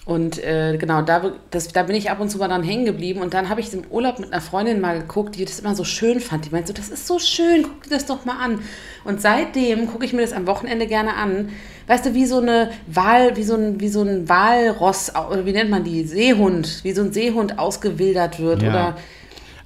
[0.05, 3.21] Und äh, genau, da, das, da bin ich ab und zu mal dann hängen geblieben.
[3.21, 5.85] Und dann habe ich im Urlaub mit einer Freundin mal geguckt, die das immer so
[5.85, 6.47] schön fand.
[6.47, 8.61] Die meint so, das ist so schön, guck dir das doch mal an.
[9.05, 11.51] Und seitdem gucke ich mir das am Wochenende gerne an.
[11.89, 15.53] Weißt du, wie so eine Wal, wie so ein, wie so ein Walross, oder wie
[15.53, 16.05] nennt man die?
[16.05, 18.63] Seehund, wie so ein Seehund ausgewildert wird.
[18.63, 18.69] Ja.
[18.71, 18.97] Oder,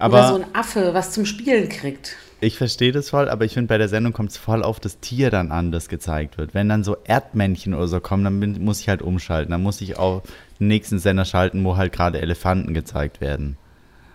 [0.01, 2.17] Aber- oder so ein Affe, was zum Spielen kriegt.
[2.45, 4.99] Ich verstehe das voll, aber ich finde, bei der Sendung kommt es voll auf das
[4.99, 6.55] Tier dann an, das gezeigt wird.
[6.55, 9.53] Wenn dann so Erdmännchen oder so kommen, dann bin, muss ich halt umschalten.
[9.53, 10.25] Dann muss ich auf
[10.59, 13.57] den nächsten Sender schalten, wo halt gerade Elefanten gezeigt werden.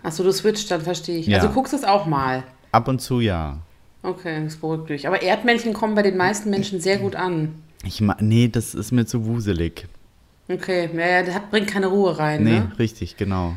[0.04, 1.28] Achso, du switcht, dann verstehe ich.
[1.28, 1.38] Ja.
[1.38, 2.44] Also guckst du es auch mal.
[2.74, 3.60] Ab und zu ja.
[4.04, 5.08] Okay, das beruhigt dich.
[5.08, 7.56] Aber Erdmännchen kommen bei den meisten Menschen sehr gut an.
[7.86, 9.88] Ich nee, das ist mir zu wuselig.
[10.50, 12.44] Okay, ja, das bringt keine Ruhe rein.
[12.44, 12.72] Nee, Ne?
[12.78, 13.56] richtig, genau.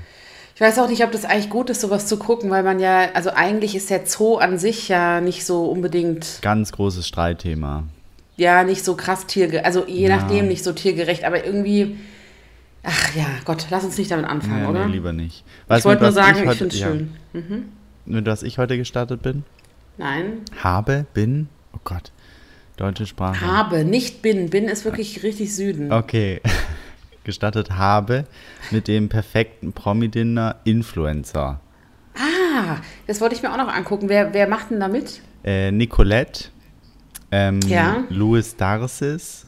[0.61, 3.09] Ich weiß auch nicht, ob das eigentlich gut ist, sowas zu gucken, weil man ja,
[3.15, 7.85] also eigentlich ist der Zoo an sich ja nicht so unbedingt, Ganz großes Streitthema.
[8.37, 10.17] ja, nicht so krass tiergerecht, also je Ja.
[10.19, 11.97] nachdem nicht so tiergerecht, aber irgendwie,
[12.83, 14.85] ach ja, Gott, lass uns nicht damit anfangen, Ja, oder?
[14.85, 15.45] nee, lieber nicht.
[15.65, 17.65] ich Weißt du, wollte nur sagen, ich heute- finde es ja, schön.
[18.05, 19.45] Mit was ich heute gestartet bin?
[19.97, 22.13] Nein, Habe, bin, oh Gott,
[22.77, 23.41] deutsche Sprache.
[23.41, 24.51] habe, nicht bin.
[24.51, 25.91] Bin ist wirklich richtig Süden.
[25.91, 26.43] Okay.
[27.25, 28.25] Gestattet habe
[28.71, 31.61] mit dem perfekten Promi-Dinner Influencer.
[32.17, 32.77] Ah,
[33.07, 34.09] das wollte ich mir auch noch angucken.
[34.09, 35.21] Wer, wer macht denn da mit?
[35.45, 36.47] Äh, Nicolette,
[37.31, 38.05] ähm, Ja.
[38.09, 39.47] Louis Darcis,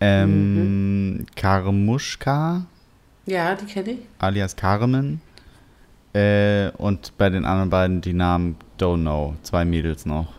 [0.00, 2.64] ähm, Karmuschka,
[3.26, 3.98] Ja, die kenne ich.
[4.18, 5.20] alias Carmen.
[6.12, 9.36] Äh, und bei den anderen beiden die Namen Don't Know.
[9.42, 10.32] Zwei Mädels noch.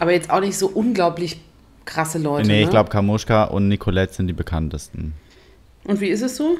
[0.00, 1.40] Aber jetzt auch nicht so unglaublich
[1.86, 2.46] krasse Leute.
[2.46, 2.62] nee, ne?
[2.64, 5.14] ich glaube Karmuschka und Nicolette sind die bekanntesten.
[5.88, 6.58] Und wie ist es so?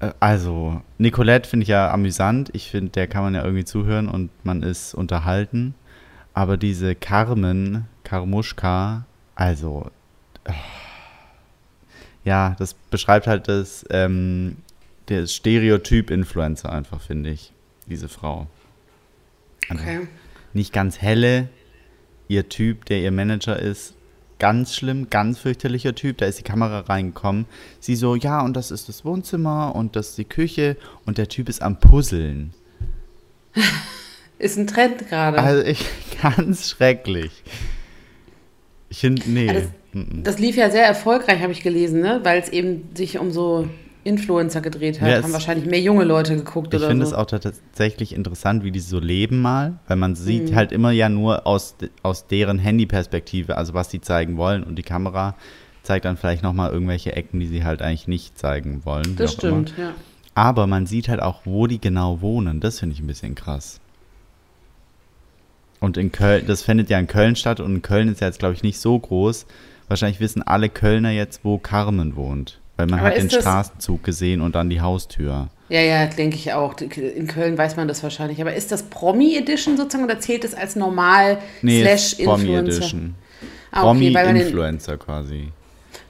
[0.00, 2.50] Äh, Also, Nicolette finde ich ja amüsant.
[2.52, 5.74] Ich finde, der kann man ja irgendwie zuhören und man ist unterhalten.
[6.34, 9.04] Aber diese Carmen, Karmuschka,
[9.36, 9.90] also,
[10.44, 10.52] äh,
[12.24, 14.56] ja, das beschreibt halt das, ähm,
[15.08, 17.52] der Stereotyp-Influencer einfach, finde ich,
[17.86, 18.48] diese Frau.
[19.68, 20.08] Also, Okay.
[20.52, 21.48] Nicht ganz helle,
[22.28, 23.94] ihr Typ, der ihr Manager ist,
[24.42, 26.18] ganz schlimm, ganz fürchterlicher Typ.
[26.18, 27.46] Da ist die Kamera reingekommen.
[27.78, 30.76] Sie so, ja, und das ist das Wohnzimmer und das ist die Küche
[31.06, 32.52] und der Typ ist am Puzzeln.
[34.40, 35.38] Ist ein Trend gerade.
[35.38, 35.84] Also ich,
[36.22, 37.30] ganz schrecklich.
[38.90, 39.48] Ich finde, nee.
[39.48, 39.68] Ah, das-
[40.22, 42.20] das lief ja sehr erfolgreich, habe ich gelesen, ne?
[42.22, 43.68] Weil es eben sich um so
[44.04, 45.08] Influencer gedreht hat.
[45.08, 47.12] Ja, Haben wahrscheinlich mehr junge Leute geguckt Ich oder finde so.
[47.12, 50.54] es auch tatsächlich interessant, wie die so leben mal, weil man sieht Mhm.
[50.56, 54.82] halt immer ja nur aus, aus deren Handyperspektive, also was die zeigen wollen und die
[54.82, 55.34] Kamera
[55.82, 59.16] zeigt dann vielleicht nochmal irgendwelche Ecken, die sie halt eigentlich nicht zeigen wollen.
[59.16, 59.66] das auch immer.
[59.66, 59.92] stimmt, ja.
[60.34, 62.60] Aber man sieht halt auch, wo die genau wohnen.
[62.60, 63.80] Das finde ich ein bisschen krass.
[65.80, 68.38] Und in Köln, das findet ja in Köln statt und in Köln ist ja jetzt,
[68.38, 69.46] glaube ich, nicht so groß.
[69.88, 72.60] Wahrscheinlich wissen alle Kölner jetzt, wo Carmen wohnt.
[72.90, 75.48] Weil man Aber hat den Straßenzug gesehen und dann die Haustür.
[75.68, 76.74] Ja, ja, denke ich auch.
[76.80, 78.40] In Köln weiß man das wahrscheinlich.
[78.40, 82.76] Aber ist das Promi-Edition sozusagen oder zählt es als normal Nee, slash ist Promi Influencer?
[82.78, 83.14] Edition.
[83.70, 85.48] Ah, okay, weil bei, den, Promi-Influencer quasi.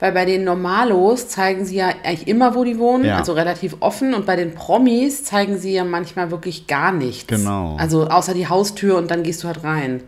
[0.01, 3.19] weil bei den Normalos zeigen sie ja eigentlich immer, wo die wohnen, Ja.
[3.19, 4.15] also relativ offen.
[4.15, 7.29] Und bei den Promis zeigen sie ja manchmal wirklich gar nichts.
[7.29, 7.77] Genau.
[7.79, 10.03] Also außer die Haustür und dann gehst du halt rein.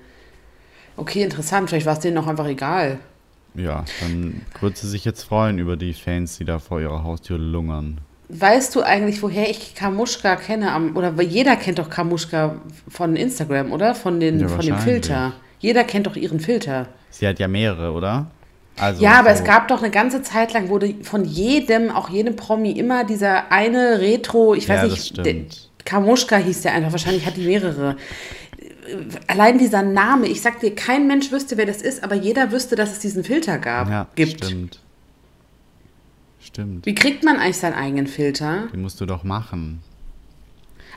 [0.96, 1.68] Okay, interessant.
[1.68, 2.98] Vielleicht war es denen auch einfach egal.
[3.54, 7.38] Ja, dann wird sie sich jetzt freuen über die Fans, die da vor ihrer Haustür
[7.38, 7.98] lungern.
[8.28, 10.72] Weißt du eigentlich, woher ich Kamuschka kenne?
[10.72, 12.56] Am, oder jeder kennt doch Kamuschka
[12.88, 13.94] von Instagram, oder?
[13.94, 14.78] Von, den, Ja, von dem.
[14.78, 15.34] Filter.
[15.60, 16.88] Jeder kennt doch ihren Filter.
[17.10, 18.26] Sie hat ja mehrere, oder?
[18.76, 22.08] Also ja, aber so- es gab doch eine ganze Zeit lang, wurde von jedem, auch
[22.08, 24.88] jedem Promi, immer dieser eine Retro, ich weiß Ja,
[25.22, 27.96] nicht, Kamuschka hieß der einfach, wahrscheinlich hat die mehrere.
[29.26, 32.76] Allein dieser Name, ich sag dir, kein Mensch wüsste, wer das ist, aber jeder wüsste,
[32.76, 34.44] dass es diesen Filter gab, Ja, gibt.
[34.44, 34.80] stimmt.
[36.40, 36.86] Stimmt.
[36.86, 38.68] Wie kriegt man eigentlich seinen eigenen Filter?
[38.72, 39.80] Den musst du doch machen.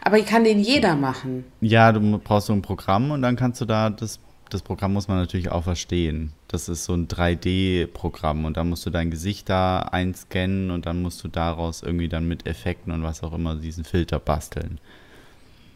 [0.04, 1.46] Aber kann den jeder machen.
[1.62, 4.20] Ja, du brauchst so ein Programm und dann kannst du da, das,
[4.50, 6.34] das Programm muss man natürlich auch verstehen.
[6.48, 11.02] Das ist so ein 3D-Programm und dann musst du dein Gesicht da einscannen und dann
[11.02, 14.80] musst du daraus irgendwie dann mit Effekten und was auch immer diesen Filter basteln.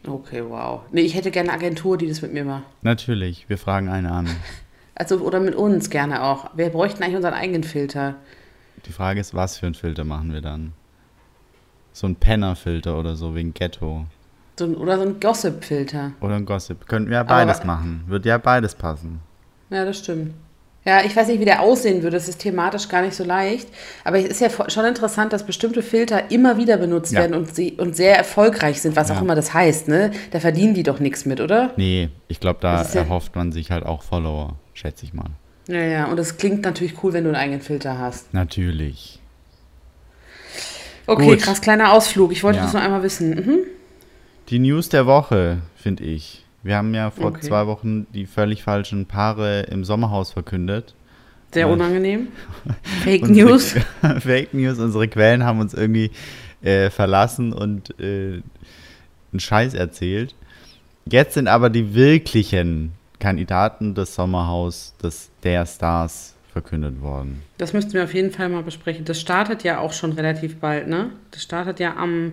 [0.06, 0.80] Okay, wow.
[0.90, 2.64] Nee, ich hätte gerne eine Agentur, die das mit mir macht.
[2.82, 4.28] Natürlich, wir fragen einen an.
[4.94, 6.50] Also, oder mit uns gerne auch.
[6.54, 8.16] Wir bräuchten eigentlich unseren eigenen Filter.
[8.84, 10.74] Die Frage ist, was für einen Filter machen wir dann?
[11.94, 14.04] So ein Penner-Filter oder so, wegen Ghetto.
[14.58, 16.12] So, ein- oder so ein Gossip-Filter.
[16.20, 16.86] Oder ein Gossip.
[16.88, 18.04] Könnten wir ja beides Aber- machen.
[18.06, 19.20] Wird ja beides passen.
[19.70, 20.34] Ja, das stimmt.
[20.84, 22.16] Ja, ich weiß nicht, wie der aussehen würde.
[22.16, 23.68] Das ist thematisch gar nicht so leicht.
[24.02, 27.20] Aber es ist ja schon interessant, dass bestimmte Filter immer wieder benutzt Ja.
[27.20, 29.16] werden und, sie, und sehr erfolgreich sind, was Ja.
[29.16, 29.86] auch immer das heißt.
[29.86, 30.10] Ne?
[30.32, 31.70] Da verdienen die doch nichts mit, oder?
[31.76, 35.30] Nee, ich glaube, da ja- erhofft man sich halt auch Follower, schätze ich mal.
[35.68, 36.04] Ja, ja.
[36.06, 38.34] Und es klingt natürlich cool, wenn du einen eigenen Filter hast.
[38.34, 39.20] Natürlich.
[41.06, 41.42] Okay, Gut.
[41.42, 42.32] krass, kleiner Ausflug.
[42.32, 43.30] Ich wollte das nur einmal wissen.
[43.30, 43.58] Mhm.
[44.48, 46.44] Die News der Woche, finde ich.
[46.62, 47.40] Wir haben ja vor Okay.
[47.40, 50.94] zwei Wochen die völlig falschen Paare im Sommerhaus verkündet.
[51.52, 52.28] Sehr unangenehm.
[53.04, 53.74] Fake Unsere- News.
[54.20, 56.10] Fake News, unsere Quellen haben uns irgendwie
[56.62, 58.40] äh, verlassen und äh,
[59.32, 60.34] einen Scheiß erzählt.
[61.04, 67.42] Jetzt sind aber die wirklichen Kandidaten des Sommerhaus des der Stars verkündet worden.
[67.58, 69.04] Das müssten wir auf jeden Fall mal besprechen.
[69.04, 71.10] Das startet ja auch schon relativ bald, ne?
[71.32, 72.32] Das startet ja am.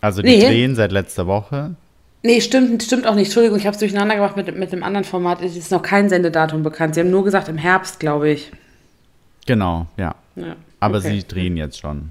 [0.00, 0.40] Also die Nee.
[0.46, 1.74] drehen seit letzter Woche.
[2.22, 3.26] Nee, stimmt, stimmt auch nicht.
[3.26, 5.40] Entschuldigung, ich habe es durcheinander gemacht mit, mit einem anderen Format.
[5.40, 6.94] Es ist noch kein Sendedatum bekannt.
[6.94, 8.50] Sie haben nur gesagt im Herbst, glaube ich.
[9.46, 10.14] Genau, ja.
[10.34, 10.56] Ja.
[10.80, 11.10] Aber okay.
[11.10, 12.10] sie drehen jetzt schon.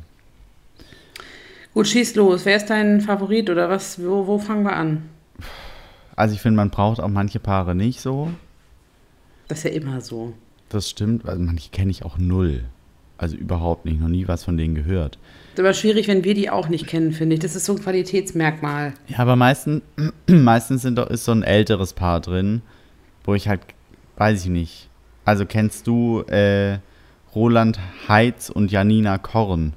[1.74, 2.46] Gut, schieß los.
[2.46, 4.04] Wer ist dein Favorit oder was?
[4.04, 5.10] Wo, wo fangen wir an?
[6.16, 8.32] Also ich finde, man braucht auch manche Paare nicht so.
[9.48, 10.34] Das ist ja immer so.
[10.70, 12.66] Das stimmt, also manche kenne ich auch null.
[13.18, 15.20] Also überhaupt nicht, noch nie was von denen gehört.
[15.58, 17.40] Ist aber schwierig, wenn wir die auch nicht kennen, finde ich.
[17.40, 18.94] Das ist so ein Qualitätsmerkmal.
[19.08, 19.82] Ja, aber meistens,
[20.28, 22.62] meistens sind ist so ein älteres Paar drin,
[23.24, 23.62] wo ich halt,
[24.18, 24.88] weiß ich nicht.
[25.26, 26.78] Also kennst du äh,
[27.34, 29.74] Roland Heitz und Janina Korn?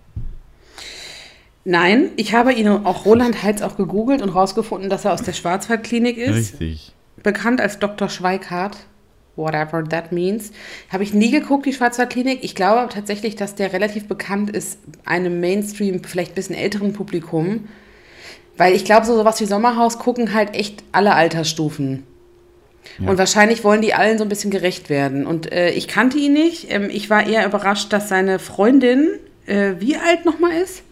[1.64, 5.32] Nein, ich habe ihn auch Roland Heitz auch gegoogelt und rausgefunden, dass er aus der
[5.32, 6.60] Schwarzwaldklinik ist.
[6.60, 6.92] Richtig.
[7.22, 8.10] bekannt als Dr.
[8.10, 8.76] Schweikart,
[9.40, 10.52] whatever that means.
[10.92, 12.44] Habe ich nie geguckt, die Schwarzwaldklinik.
[12.44, 17.68] Ich glaube tatsächlich, dass der relativ bekannt ist, einem Mainstream, vielleicht ein bisschen älteren Publikum.
[18.56, 22.04] Weil ich glaube, so sowas wie Sommerhaus gucken halt echt alle Altersstufen.
[22.98, 23.10] Ja.
[23.10, 25.26] Und wahrscheinlich wollen die allen so ein bisschen gerecht werden.
[25.26, 26.70] Und äh, ich kannte ihn nicht.
[26.70, 29.08] Ähm, ich war eher überrascht, dass seine Freundin,
[29.46, 30.82] äh, wie alt nochmal ist?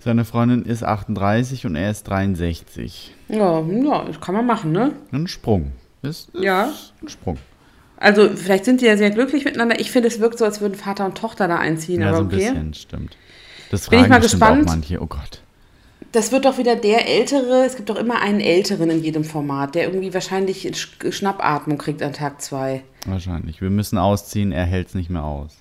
[0.00, 3.14] Seine Freundin ist 38 und er ist 63.
[3.28, 4.92] Ja, ja, das kann man machen, ne?
[5.12, 5.70] Ein Sprung.
[6.02, 6.72] Ist, ist Ja.
[7.00, 7.38] ein Sprung.
[8.02, 9.78] Also, vielleicht sind die ja sehr glücklich miteinander.
[9.80, 12.22] Ich finde, es wirkt so, als würden Vater und Tochter da einziehen, Ja, aber so
[12.24, 12.36] ein okay.
[12.36, 13.16] bisschen, stimmt.
[13.70, 14.66] Das Bin ich mal gespannt.
[14.68, 15.00] auch manche.
[15.00, 15.40] Oh Gott.
[16.10, 17.64] Das wird doch wieder der Ältere.
[17.64, 22.02] Es gibt doch immer einen Älteren in jedem Format, der irgendwie wahrscheinlich Sch- Schnappatmung kriegt
[22.02, 22.82] an Tag zwei.
[23.06, 23.62] Wahrscheinlich.
[23.62, 25.52] Wir müssen ausziehen, er hält es nicht mehr aus.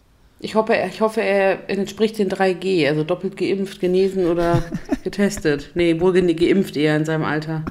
[0.41, 4.61] Ich hoffe, er- ich hoffe, er entspricht den 3G, also doppelt geimpft, genesen oder
[5.05, 5.69] getestet.
[5.75, 7.63] Nee, wohl ge- geimpft eher in seinem Alter.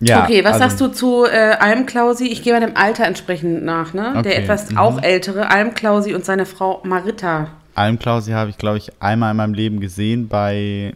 [0.00, 2.26] Ja, okay, was also- sagst du zu äh, Almklausi?
[2.26, 4.12] Ich gehe mal dem Alter entsprechend nach, ne?
[4.16, 4.78] Der Okay, etwas mhm.
[4.78, 7.48] auch ältere, Almklausi und seine Frau Marita.
[7.74, 10.94] Almklausi habe ich, glaube ich, einmal in meinem Leben gesehen bei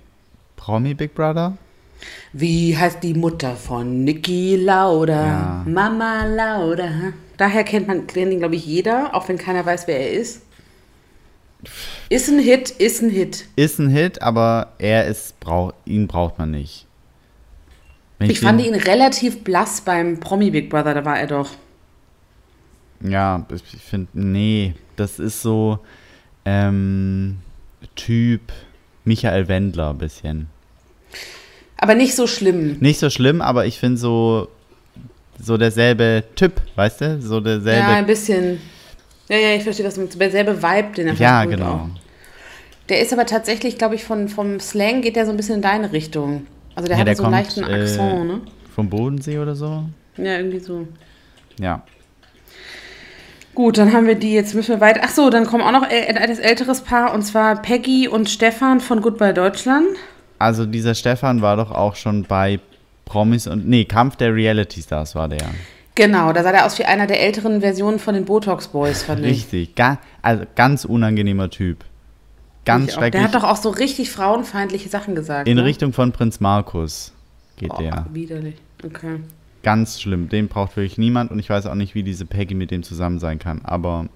[0.56, 1.56] Promi Big Brother.
[2.32, 5.26] Wie heißt die Mutter von Niki Lauda?
[5.26, 5.64] Ja.
[5.66, 6.88] Mama Lauda.
[7.36, 10.42] Daher kennt man kennt ihn, glaube ich, jeder, auch wenn keiner weiß, wer er ist.
[12.08, 13.46] Ist ein Hit, ist ein Hit.
[13.56, 16.86] Ist ein Hit, aber er ist, brauch, ihn braucht man nicht.
[18.20, 21.50] Wenn Ich fand ihn relativ blass beim Promi Big Brother, da war er doch.
[23.02, 25.78] Ja, ich finde, nee, das ist so
[26.44, 27.38] ähm,
[27.96, 28.42] Typ
[29.04, 30.48] Michael Wendler ein bisschen.
[31.78, 32.76] Aber nicht so schlimm.
[32.80, 34.48] Nicht so schlimm, aber ich finde so,
[35.42, 37.22] so derselbe Typ, weißt du?
[37.22, 37.86] So Ja, derselbe.
[37.88, 38.60] ein bisschen.
[39.30, 40.20] Ja, ja, ich verstehe, was du meinst.
[40.20, 41.72] Derselbe Vibe, den er Ja, genau.
[41.72, 41.88] auch.
[42.90, 45.62] Der ist aber tatsächlich, glaube ich, von, vom Slang geht der so ein bisschen in
[45.62, 46.46] deine Richtung.
[46.80, 48.40] Also der Ja, hat der so einen leichten äh, Akzent, ne?
[48.74, 49.84] Vom Bodensee oder so.
[50.16, 50.88] Ja, irgendwie so.
[51.58, 51.82] Ja.
[53.54, 55.02] Gut, dann haben wir die, jetzt müssen wir weiter.
[55.04, 58.80] Ach so, dann kommen auch noch ein etwas älteres Paar und zwar Peggy und Stefan
[58.80, 59.88] von Goodbye Deutschland.
[60.38, 62.60] Also dieser Stefan war doch auch schon bei
[63.04, 63.68] Promis und.
[63.68, 65.50] Nee, Kampf der Reality Stars war der.
[65.96, 69.20] Genau, da sah der aus wie einer der älteren Versionen von den Botox Boys, fand
[69.20, 69.32] ich.
[69.32, 69.74] Richtig.
[69.74, 71.84] Ga also ganz unangenehmer Typ.
[72.64, 73.12] Ganz schrecklich.
[73.12, 75.48] Der hat doch auch so richtig frauenfeindliche Sachen gesagt.
[75.48, 75.64] In ne?
[75.64, 77.12] Richtung von Prinz Markus
[77.56, 78.06] geht oh, der.
[78.12, 78.56] Widerlich.
[78.84, 79.20] Okay.
[79.62, 80.28] Ganz schlimm.
[80.28, 83.18] Den braucht wirklich niemand und ich weiß auch nicht, wie diese Peggy mit dem zusammen
[83.18, 83.60] sein kann.
[83.64, 84.06] Aber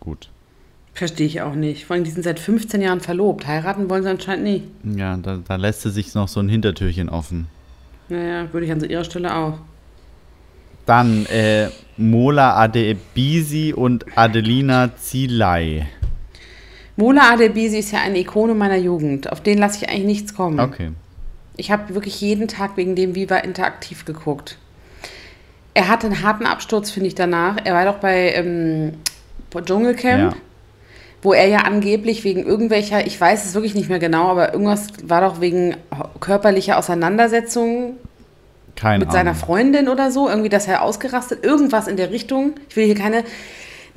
[0.00, 0.28] gut.
[0.94, 1.84] Verstehe ich auch nicht.
[1.84, 3.46] Vor allem, die sind seit 15 Jahren verlobt.
[3.46, 4.98] Heiraten wollen sie anscheinend nie.
[4.98, 7.46] Ja, da, da lässt sie sich noch so ein Hintertürchen offen.
[8.08, 9.58] Naja, würde ich an so ihrer Stelle auch.
[10.86, 15.86] Dann äh, Mola Adebisi und Adelina Zilei.
[16.98, 19.30] Mola Adebisi ist ja eine Ikone meiner Jugend.
[19.30, 20.58] Auf den lasse ich eigentlich nichts kommen.
[20.58, 20.90] Okay.
[21.56, 24.58] Ich habe wirklich jeden Tag wegen dem Viva interaktiv geguckt.
[25.74, 27.56] Er hatte einen harten Absturz, finde ich, danach.
[27.64, 28.94] Er war doch bei ähm,
[29.64, 30.38] Dschungelcamp, Ja.
[31.22, 34.88] wo er ja angeblich wegen irgendwelcher, ich weiß es wirklich nicht mehr genau, aber irgendwas
[35.04, 35.76] war doch wegen
[36.18, 37.92] körperlicher Auseinandersetzungen
[38.98, 39.34] mit seiner Ahnung.
[39.40, 42.54] Freundin oder so, irgendwie, dass er ausgerastet, irgendwas in der Richtung.
[42.68, 43.22] Ich will hier keine.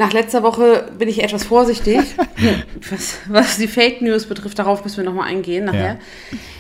[0.02, 2.00] Nach letzter Woche bin ich etwas vorsichtig,
[2.90, 4.58] was, was die Fake News betrifft.
[4.58, 6.00] Darauf müssen wir nochmal eingehen nachher.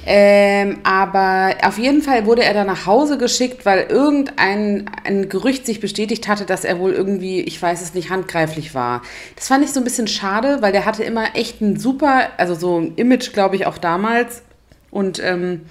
[0.06, 5.66] Ähm, aber auf jeden Fall wurde er dann nach Hause geschickt, weil irgendein ein Gerücht
[5.66, 9.02] sich bestätigt hatte, dass er wohl irgendwie, ich weiß es nicht, handgreiflich war.
[9.36, 12.54] Das fand ich so ein bisschen schade, weil der hatte immer echt ein super, also
[12.54, 14.44] so ein Image, glaube ich, auch damals.
[14.92, 15.62] Und ähm,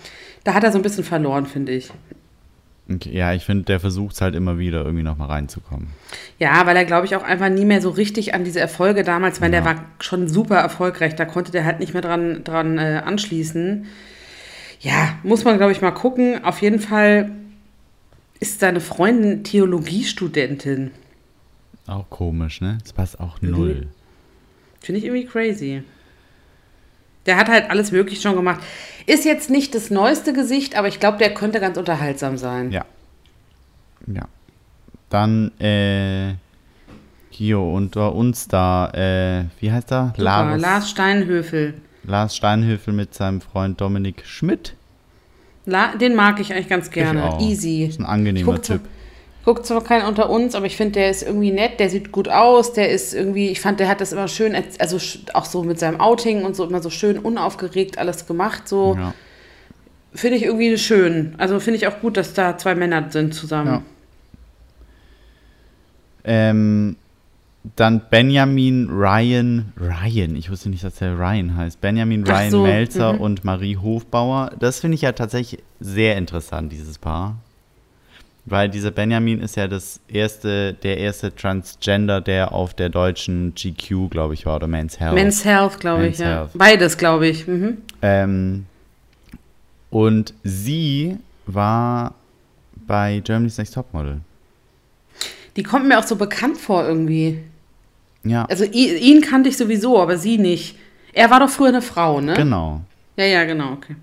[0.43, 1.93] da hat er so ein bisschen verloren, finde ich.
[2.93, 5.89] Okay, ja, ich finde, der versucht es halt immer wieder, irgendwie nochmal reinzukommen.
[6.39, 9.37] Ja, weil er, glaube ich, auch einfach nie mehr so richtig an diese Erfolge damals,
[9.37, 12.79] ich meine, der war schon super erfolgreich, da konnte der halt nicht mehr dran, dran
[12.79, 13.87] äh, anschließen.
[14.81, 16.45] Ja, muss man, glaube ich, mal gucken.
[16.45, 17.31] Auf jeden Fall
[18.41, 20.91] ist seine Freundin Theologiestudentin.
[21.87, 22.79] Auch komisch, ne?
[22.83, 23.89] Das passt auch null.
[24.81, 25.83] Finde ich irgendwie crazy.
[27.27, 28.61] Der hat halt alles Mögliche schon gemacht.
[29.07, 32.71] Ist jetzt nicht das neueste Gesicht, aber ich glaube, der könnte ganz unterhaltsam sein.
[32.71, 32.85] Ja.
[34.07, 34.23] Ja.
[35.09, 36.35] Dann, äh,
[37.31, 40.09] hier unter uns da, äh, wie heißt er?
[40.09, 40.23] Super.
[40.23, 41.75] Lars, Lars Steinhöfel.
[42.05, 44.75] Lars Steinhöfel mit seinem Freund Dominik Schmidt.
[45.67, 47.39] La den mag ich eigentlich ganz gerne.
[47.41, 47.85] Easy.
[47.85, 48.81] Ist ein angenehmer Typ.
[49.45, 52.29] Guckt zwar keiner unter uns, aber ich finde, der ist irgendwie nett, der sieht gut
[52.29, 54.99] aus, der ist irgendwie, ich fand, der hat das immer schön, also
[55.33, 58.97] auch so mit seinem Outing und so immer so schön unaufgeregt alles gemacht, so.
[58.99, 59.15] Ja.
[60.13, 61.35] Finde ich irgendwie schön.
[61.39, 63.69] Also finde ich auch gut, dass da zwei Männer sind zusammen.
[63.69, 63.83] Ja.
[66.25, 66.97] Ähm,
[67.77, 71.81] dann Benjamin Ryan, Ryan, ich wusste nicht, dass der Ryan heißt.
[71.81, 73.21] Benjamin Ryan so, Melzer mhm.
[73.21, 74.51] und Marie Hofbauer.
[74.59, 77.37] Das finde ich ja tatsächlich sehr interessant, dieses Paar.
[78.47, 84.11] Weil dieser Benjamin ist ja das erste, der erste Transgender, der auf der deutschen GQ,
[84.11, 85.15] glaube ich, war, oder Men's Health.
[85.15, 86.27] Men's Health, glaube ich, ja.
[86.27, 86.51] Health.
[86.55, 87.47] Beides, glaube ich.
[87.47, 87.79] Mhm.
[88.03, 88.67] Ähm,
[89.91, 92.15] und sie war
[92.87, 94.21] bei Germany's Next Topmodel.
[95.57, 97.41] Die kommt mir auch so bekannt vor irgendwie.
[98.25, 100.77] Ja, Also ihn kannte ich sowieso, aber sie nicht.
[101.13, 102.35] Er war doch früher eine Frau, ne?
[102.35, 102.83] genau.
[103.17, 103.97] Ja, ja, genau, okay.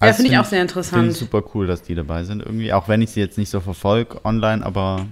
[0.00, 1.12] Ja, Also finde ich auch sehr Finde interessant.
[1.12, 2.72] ich super cool, dass die dabei sind irgendwie.
[2.72, 5.04] Auch wenn ich sie jetzt nicht so verfolge online, aber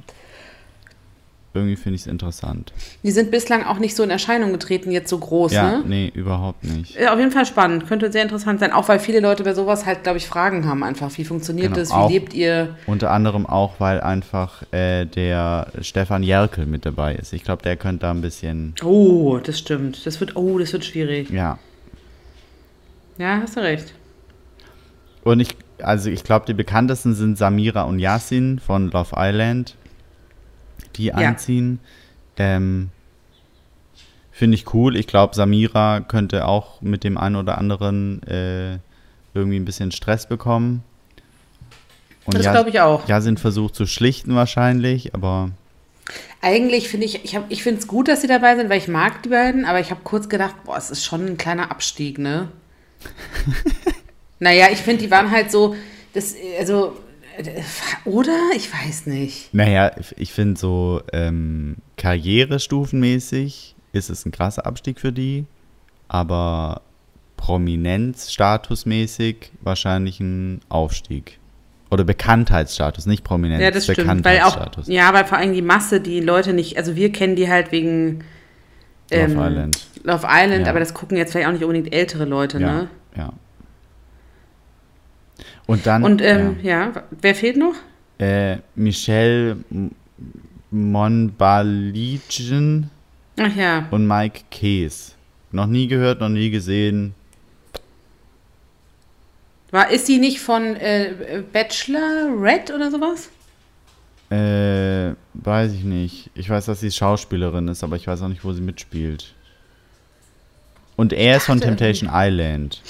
[1.54, 2.73] irgendwie finde ich es interessant.
[3.02, 5.83] Die sind bislang auch nicht so in Erscheinung getreten, jetzt so groß, Ja, ne?
[5.87, 6.95] nee, überhaupt nicht.
[6.95, 7.87] Ja, auf jeden Fall spannend.
[7.88, 8.73] Könnte sehr interessant sein.
[8.73, 11.11] Auch weil viele Leute bei sowas halt, glaube ich, Fragen haben einfach.
[11.16, 11.90] Wie funktioniert Genau, das?
[11.90, 12.76] Wie lebt ihr?
[12.87, 17.33] Unter anderem auch, weil einfach äh, der Stefan Jerkel mit dabei ist.
[17.33, 20.07] Ich glaube, der könnte da ein bisschen, Oh, das stimmt.
[20.07, 21.28] Das wird, oh, das wird schwierig.
[21.30, 21.59] ja.
[23.18, 23.92] Ja, hast du recht.
[25.28, 29.76] Und ich, also ich glaube, die bekanntesten sind Samira und Yasin von Love Island,
[30.97, 31.80] die einziehen.
[32.38, 32.88] Ähm,
[34.32, 34.97] Finde ich cool.
[34.97, 38.78] Ich glaube, Samira könnte auch mit dem einen oder anderen äh,
[39.35, 40.82] irgendwie ein bisschen Stress bekommen.
[42.25, 43.06] Und Das Ja- glaube ich auch.
[43.06, 45.50] Yasin versucht zu schlichten wahrscheinlich, aber
[46.40, 48.88] Eigentlich finde ich, ich, hab- ich finde es gut, dass sie dabei sind, weil ich
[48.88, 52.18] mag die beiden, aber ich habe kurz gedacht, boah, es ist schon ein kleiner Abstieg,
[52.18, 52.49] ne?
[54.40, 55.75] naja, ich finde, die waren halt so,
[56.14, 56.97] das, also,
[57.37, 57.61] äh,
[58.04, 58.37] oder?
[58.57, 59.52] Ich weiß nicht.
[59.54, 65.45] naja, ich finde so ähm, karrierestufenmäßig ist es ein krasser Abstieg für die,
[66.09, 66.83] aber
[67.37, 71.38] Prominenz, statusmäßig wahrscheinlich ein Aufstieg.
[71.90, 73.99] Oder Bekanntheitsstatus, nicht Prominenz, Ja, das stimmt.
[73.99, 74.88] Weil auch, Bekanntheitsstatus.
[74.88, 78.25] ja, weil vor allem die Masse, die Leute nicht, also wir kennen die halt wegen
[79.11, 79.87] Love ähm, Island.
[80.02, 80.71] Love Island, Ja.
[80.71, 82.88] aber das gucken jetzt vielleicht auch nicht unbedingt ältere Leute, Ja, ne?
[83.16, 83.33] ja.
[85.68, 86.90] Und dann Und ähm, ja.
[87.10, 87.75] wer fehlt noch?
[88.18, 89.58] äh, Michelle
[90.70, 92.90] Monbaligen
[93.38, 93.87] Ach ja.
[93.90, 95.14] und Mike Kees.
[95.52, 97.14] Noch nie gehört, noch nie gesehen.
[99.70, 103.28] War, ist sie nicht von äh, Bachelor Red oder sowas?
[104.30, 106.30] Äh, weiß ich nicht.
[106.34, 109.34] Ich weiß, dass sie Schauspielerin ist, aber ich weiß auch nicht, wo sie mitspielt.
[110.96, 112.82] Und er ist von Temptation Island.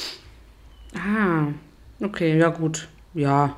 [0.97, 1.49] Ah,
[2.03, 2.89] okay, ja gut.
[3.15, 3.55] Ja,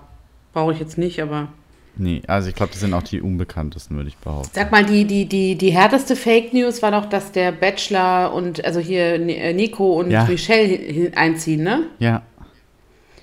[0.52, 1.48] brauche ich jetzt nicht, aber.
[1.96, 4.50] Nee, also ich glaube, das sind auch die unbekanntesten, würde ich behaupten.
[4.54, 8.64] Sag mal, die, die, die, die härteste Fake News war doch, dass der Bachelor und,
[8.64, 10.24] also hier äh, Nico und Ja.
[10.24, 11.86] Michelle einziehen, ne?
[11.98, 12.22] Ja.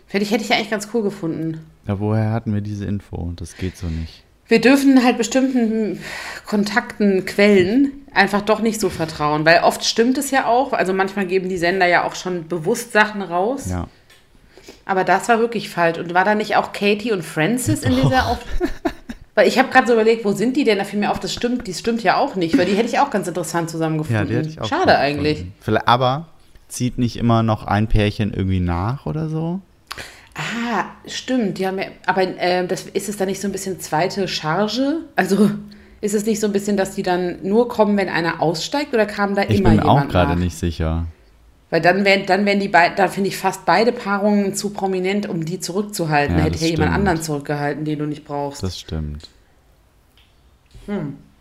[0.07, 1.65] Hätte ich, hätte ich ja eigentlich ganz cool gefunden.
[1.87, 3.31] Ja, woher hatten wir diese Info?
[3.35, 4.23] Das geht so nicht.
[4.47, 5.99] Wir dürfen halt bestimmten
[6.45, 10.71] Kontakten, Quellen einfach doch nicht so vertrauen, weil oft stimmt es ja auch.
[10.73, 13.67] Also manchmal geben die Sender ja auch schon bewusst Sachen raus.
[13.69, 13.87] Ja.
[14.87, 15.99] Aber das war wirklich falsch.
[15.99, 18.39] Und war da nicht auch Katie und Francis in dieser Auf
[19.37, 20.79] Weil ich habe gerade so überlegt, wo sind die denn?
[20.79, 22.97] Da fiel mir auf, das stimmt, die stimmt ja auch nicht, weil die hätte ich
[22.97, 24.15] auch ganz interessant zusammengefunden.
[24.15, 25.45] Ja, die hätte ich auch Schade eigentlich.
[25.59, 26.29] Vielleicht, aber
[26.69, 29.61] zieht nicht immer noch ein Pärchen irgendwie nach oder so?
[30.33, 31.59] Ah, stimmt.
[31.59, 35.01] Die haben ja, aber äh, das, ist es dann nicht so ein bisschen zweite Charge?
[35.15, 35.51] Also
[36.01, 39.05] ist es nicht so ein bisschen, dass die dann nur kommen, wenn einer aussteigt oder
[39.05, 41.05] kam da Ich immer bin mir auch jemand gerade nicht sicher.
[41.69, 45.27] Weil dann wären, dann wären die beiden, da finde ich fast beide Paarungen zu prominent,
[45.27, 46.37] um die zurückzuhalten.
[46.37, 48.63] Ja, hätte ja jemand anderen zurückgehalten, den du nicht brauchst.
[48.63, 49.27] Das stimmt.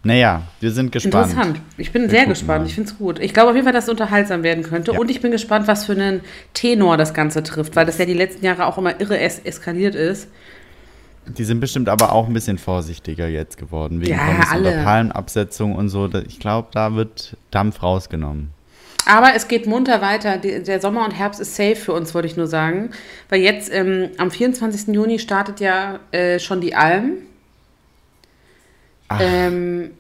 [0.02, 1.14] Naja, wir sind gespannt.
[1.14, 1.30] Hm.
[1.30, 1.60] Interessant.
[1.78, 2.62] Ich bin Wir sehr gespannt.
[2.62, 2.66] mal.
[2.66, 3.18] Ich finde es gut.
[3.20, 4.92] Ich glaube auf jeden Fall, dass es unterhaltsam werden könnte.
[4.92, 4.98] Ja.
[4.98, 6.20] Und ich bin gespannt, was für einen
[6.54, 9.94] Tenor das Ganze trifft, weil das ja die letzten Jahre auch immer irre es eskaliert
[9.94, 10.28] ist.
[11.26, 14.84] Die sind bestimmt aber auch ein bisschen vorsichtiger jetzt geworden, wegen Ja, Promis alle.
[14.84, 16.08] Palmenabsetzung und so.
[16.26, 18.50] Ich glaube, da wird Dampf rausgenommen.
[19.08, 20.36] Aber es geht munter weiter.
[20.38, 22.90] Der Sommer und Herbst ist safe für uns, wollte ich nur sagen.
[23.28, 24.88] Weil jetzt ähm, am 24.
[24.94, 27.12] Juni startet ja äh, schon die Alm.
[29.08, 29.20] Ach.
[29.22, 29.92] Ähm,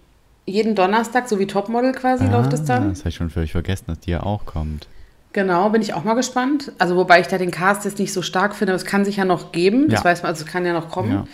[0.44, 2.84] jeden Donnerstag, so wie Topmodel quasi, läuft es dann.
[2.84, 4.88] Ah, Das habe ich schon völlig vergessen, dass die ja auch kommt.
[5.32, 6.72] Genau, bin ich auch mal gespannt.
[6.78, 9.16] Also wobei ich da den Cast jetzt nicht so stark finde, aber es kann sich
[9.16, 9.88] ja noch geben.
[9.88, 10.04] Das Ja.
[10.04, 11.12] weiß man, also es kann ja noch kommen.
[11.12, 11.24] Ja.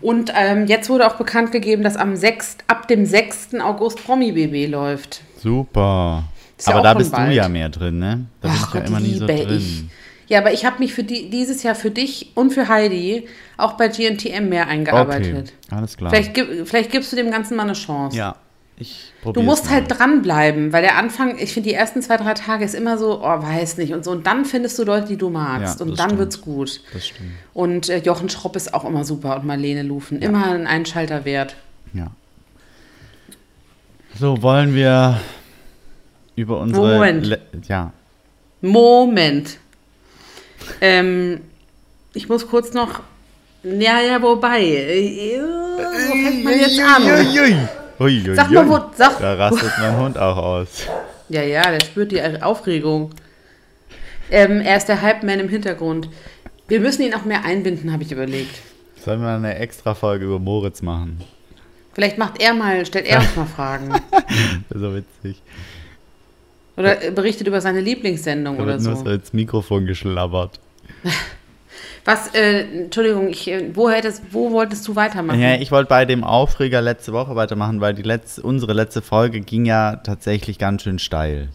[0.00, 3.54] Und ähm, jetzt wurde auch bekannt gegeben, dass am 6., ab dem 6.
[3.60, 5.20] August Promi BB läuft.
[5.40, 6.24] Super.
[6.58, 7.30] Ist ja aber auch da bist bald.
[7.30, 8.26] du ja mehr drin, ne?
[8.40, 9.48] Da Ach ich ja Gott, immer nie so drin.
[9.48, 9.84] ich.
[10.28, 13.72] Ja, aber ich habe mich für die, dieses Jahr für dich und für Heidi auch
[13.74, 15.54] bei GNTM mehr eingearbeitet.
[15.66, 16.10] Okay, alles klar.
[16.10, 18.16] Vielleicht, vielleicht gibst du dem Ganzen mal eine Chance.
[18.16, 18.36] ja,
[18.76, 22.64] ich Du musst halt dranbleiben, weil der Anfang, ich finde, die ersten zwei, drei Tage
[22.64, 24.12] ist immer so, oh, weiß nicht und so.
[24.12, 25.80] Und dann findest du Leute, die du magst.
[25.80, 26.18] Ja, und dann stimmt.
[26.20, 26.80] wird's gut.
[26.92, 27.30] Das stimmt.
[27.54, 30.20] Und äh, Jochen Schropp ist auch immer super und Marlene Lufen.
[30.20, 31.56] Immer ein Einschalter wert.
[31.92, 32.12] Ja.
[34.18, 35.20] So, wollen wir
[36.38, 36.94] über unsere.
[36.94, 37.26] Moment.
[37.26, 37.92] Le ja.
[38.60, 39.58] Moment.
[40.80, 41.40] Ähm,
[42.14, 43.00] ich muss kurz noch.
[43.62, 44.60] Ja, ja, wobei.
[44.62, 47.02] Äh, wo fängt man jetzt an?
[47.02, 47.56] Uiuiui.
[47.98, 48.34] Uiuiui.
[48.34, 50.86] Sag mal, wo- sag- Da rastet mein Hund auch aus.
[51.28, 53.10] Ja, ja, der spürt die Aufregung.
[54.30, 56.08] Ähm, er ist der Hype-Man im Hintergrund.
[56.68, 58.60] Wir müssen ihn auch mehr einbinden, habe ich überlegt.
[59.04, 61.20] Sollen wir eine extra Folge über Moritz machen?
[61.94, 63.88] Vielleicht macht er mal, stellt er uns mal Fragen.
[64.68, 65.42] Das ist so witzig.
[66.78, 69.10] Oder berichtet über seine Lieblingssendung Da oder wird nur so so.
[69.10, 70.60] ins Mikrofon geschlabbert.
[72.04, 75.40] Was, äh, Entschuldigung, ich, äh, wo, hättest, wo wolltest du weitermachen?
[75.40, 79.40] Ja, ich wollte bei dem Aufreger letzte Woche weitermachen, weil die letzte, unsere letzte Folge
[79.40, 81.50] ging ja tatsächlich ganz schön steil.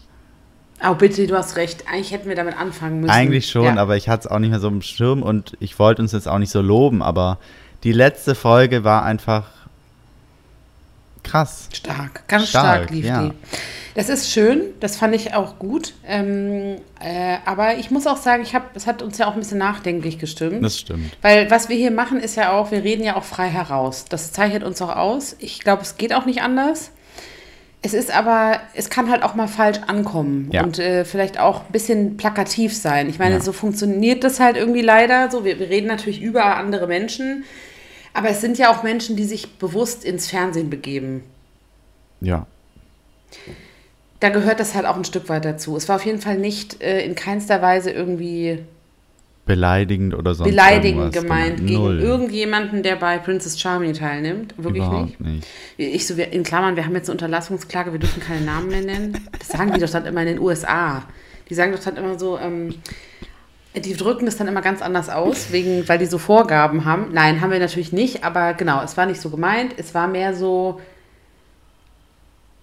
[0.86, 1.88] Oh, bitte, du hast recht.
[1.88, 3.10] Eigentlich hätten wir damit anfangen müssen.
[3.10, 3.76] Eigentlich schon, ja.
[3.76, 6.28] aber ich hatte es auch nicht mehr so im Schirm und ich wollte uns jetzt
[6.28, 7.38] auch nicht so loben, aber
[7.82, 9.46] die letzte Folge war einfach
[11.22, 11.68] krass.
[11.72, 13.22] Stark, ganz stark, Stark, lief ja.
[13.22, 13.32] die.
[13.94, 15.94] Das ist schön, das fand ich auch gut.
[16.04, 19.38] Ähm, äh, aber ich muss auch sagen, ich hab, es hat uns ja auch ein
[19.38, 20.64] bisschen nachdenklich gestimmt.
[20.64, 21.16] Das stimmt.
[21.22, 24.04] Weil was wir hier machen, ist ja auch, wir reden ja auch frei heraus.
[24.08, 25.36] Das zeichnet uns auch aus.
[25.38, 26.90] Ich glaube, es geht auch nicht anders.
[27.82, 30.64] Es ist aber, es kann halt auch mal falsch ankommen Ja.
[30.64, 33.08] und äh, vielleicht auch ein bisschen plakativ sein.
[33.10, 33.40] Ich meine, Ja.
[33.42, 35.30] so funktioniert das halt irgendwie leider.
[35.30, 37.44] So, wir, wir reden natürlich über andere Menschen,
[38.14, 41.24] aber es sind ja auch Menschen, die sich bewusst ins Fernsehen begeben.
[42.22, 42.46] Ja.
[44.24, 45.76] Da gehört das halt auch ein Stück weit dazu.
[45.76, 48.58] Es war auf jeden Fall nicht äh, in keinster Weise irgendwie
[49.44, 52.00] Beleidigend oder sonst beleidigend gemeint gegen Null.
[52.00, 54.54] irgendjemanden, der bei Princess Charming teilnimmt.
[54.56, 55.20] Wirklich Überhaupt nicht.
[55.20, 55.46] nicht.
[55.76, 58.80] Ich so, wir, in Klammern, wir haben jetzt eine Unterlassungsklage, wir dürfen keine Namen mehr
[58.80, 59.28] nennen.
[59.38, 61.02] Das sagen die doch dann immer in den USA.
[61.50, 62.76] Die sagen doch dann immer so, ähm,
[63.74, 67.08] die drücken das dann immer ganz anders aus, wegen, weil die so Vorgaben haben.
[67.12, 69.74] Nein, haben wir natürlich nicht, aber genau, es war nicht so gemeint.
[69.76, 70.80] Es war mehr so,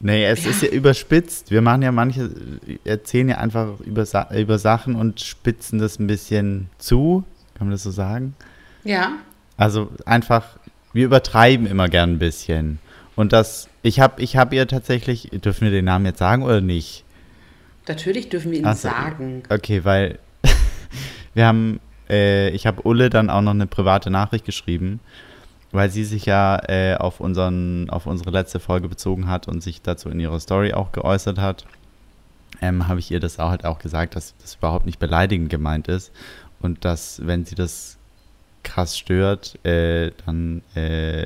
[0.04, 1.52] Nee, es ist ja überspitzt.
[1.52, 2.32] Wir machen ja manche,
[2.84, 7.24] erzählen ja einfach über, über Sachen und spitzen das ein bisschen zu.
[7.56, 8.36] Kann man das so sagen?
[8.84, 9.14] ja,
[9.58, 10.58] Also einfach,
[10.94, 12.80] wir übertreiben immer gern ein bisschen.
[13.16, 16.62] Und das, ich habe ich hab ihr tatsächlich, dürfen wir den Namen jetzt sagen oder
[16.62, 17.04] nicht?
[17.88, 19.44] Natürlich dürfen wir ihn so, sagen.
[19.50, 20.18] Okay, weil
[21.36, 25.00] wir haben, äh, ich habe Ulle dann auch noch eine private Nachricht geschrieben,
[25.72, 29.82] weil sie sich ja äh, auf, unseren, auf unsere letzte Folge bezogen hat und sich
[29.82, 31.66] dazu in ihrer Story auch geäußert hat.
[32.62, 35.88] Ähm, habe ich ihr das auch halt auch gesagt, dass das überhaupt nicht beleidigend gemeint
[35.88, 36.12] ist
[36.62, 37.98] und dass, wenn sie das
[38.64, 41.26] krass stört, äh, dann äh,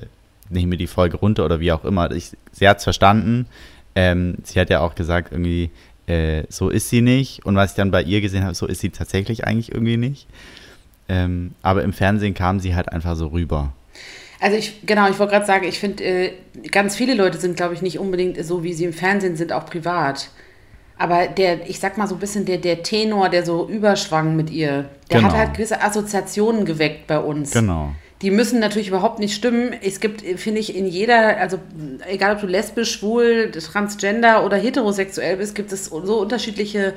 [0.49, 2.12] nehmen wir die Folge runter oder wie auch immer.
[2.12, 3.47] Ich, sie hat es verstanden.
[3.95, 5.71] Ähm, sie hat ja auch gesagt, irgendwie,
[6.08, 7.45] äh, so ist sie nicht.
[7.45, 10.27] Und was ich dann bei ihr gesehen habe, so ist sie tatsächlich eigentlich irgendwie nicht.
[11.08, 13.73] Ähm, aber im Fernsehen kam sie halt einfach so rüber.
[14.39, 16.34] Also ich, genau, ich wollte gerade sagen, ich finde, äh,
[16.71, 19.65] ganz viele Leute sind, glaube ich, nicht unbedingt so, wie sie im Fernsehen sind, auch
[19.65, 20.30] privat.
[20.98, 24.50] Aber der, ich sag mal so ein bisschen, der, der Tenor, der so überschwang mit
[24.50, 25.30] ihr, der Genau.
[25.32, 27.52] hat halt gewisse Assoziationen geweckt bei uns.
[27.52, 27.91] Genau.
[28.21, 29.74] Die müssen natürlich überhaupt nicht stimmen.
[29.84, 31.60] Es gibt, finde ich, in jeder, also
[32.08, 36.93] egal ob du lesbisch, schwul, transgender oder heterosexuell bist, gibt es so unterschiedliche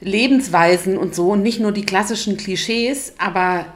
[0.00, 3.66] Lebensweisen und so und nicht nur die klassischen Klischees, aber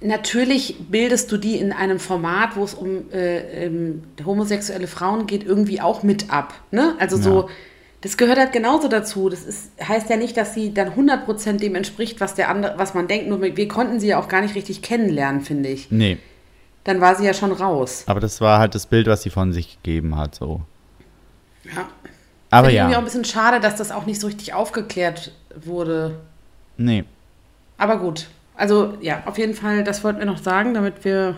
[0.00, 5.44] natürlich bildest du die in einem Format, wo es um äh, ähm, homosexuelle Frauen geht,
[5.44, 6.54] irgendwie auch mit ab.
[6.70, 6.94] Ne?
[6.98, 7.48] Also so, Ja.
[8.02, 9.28] das gehört halt genauso dazu.
[9.28, 12.94] Das ist, heißt ja nicht, dass sie dann 100% dem entspricht, was, der andere, was
[12.94, 13.28] man denkt.
[13.28, 15.90] Nur wir konnten sie ja auch gar nicht richtig kennenlernen, finde ich.
[15.90, 16.18] Nee,
[16.84, 18.04] Dann war sie ja schon raus.
[18.06, 20.62] aber das war halt das Bild, was sie von sich gegeben hat, so.
[21.64, 21.88] Ja.
[22.50, 25.32] Aber Finde ich auch ja, ein bisschen schade, dass das auch nicht so richtig aufgeklärt
[25.54, 26.20] wurde.
[26.78, 27.04] nee.
[27.76, 28.28] Aber gut.
[28.58, 31.36] Also ja, auf jeden Fall, das wollten wir noch sagen, damit wir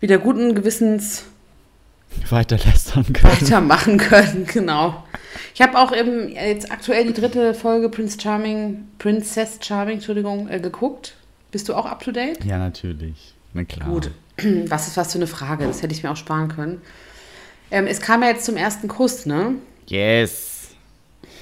[0.00, 1.24] wieder guten Gewissens
[2.28, 3.40] Weiter lästern können.
[3.40, 4.46] weitermachen können.
[4.46, 5.04] Genau.
[5.54, 10.60] Ich habe auch eben jetzt aktuell die dritte Folge Prince Charming, Princess Charming, Entschuldigung, äh,
[10.60, 11.16] geguckt.
[11.50, 12.44] Bist du auch up to date?
[12.44, 13.34] Ja, natürlich.
[13.54, 13.88] Na klar.
[13.88, 14.10] Gut.
[14.68, 15.66] Was ist was für eine Frage?
[15.66, 16.80] Das hätte ich mir auch sparen können.
[17.70, 19.54] Ähm, es kam ja jetzt zum ersten Kuss, ne?
[19.86, 20.68] Yes.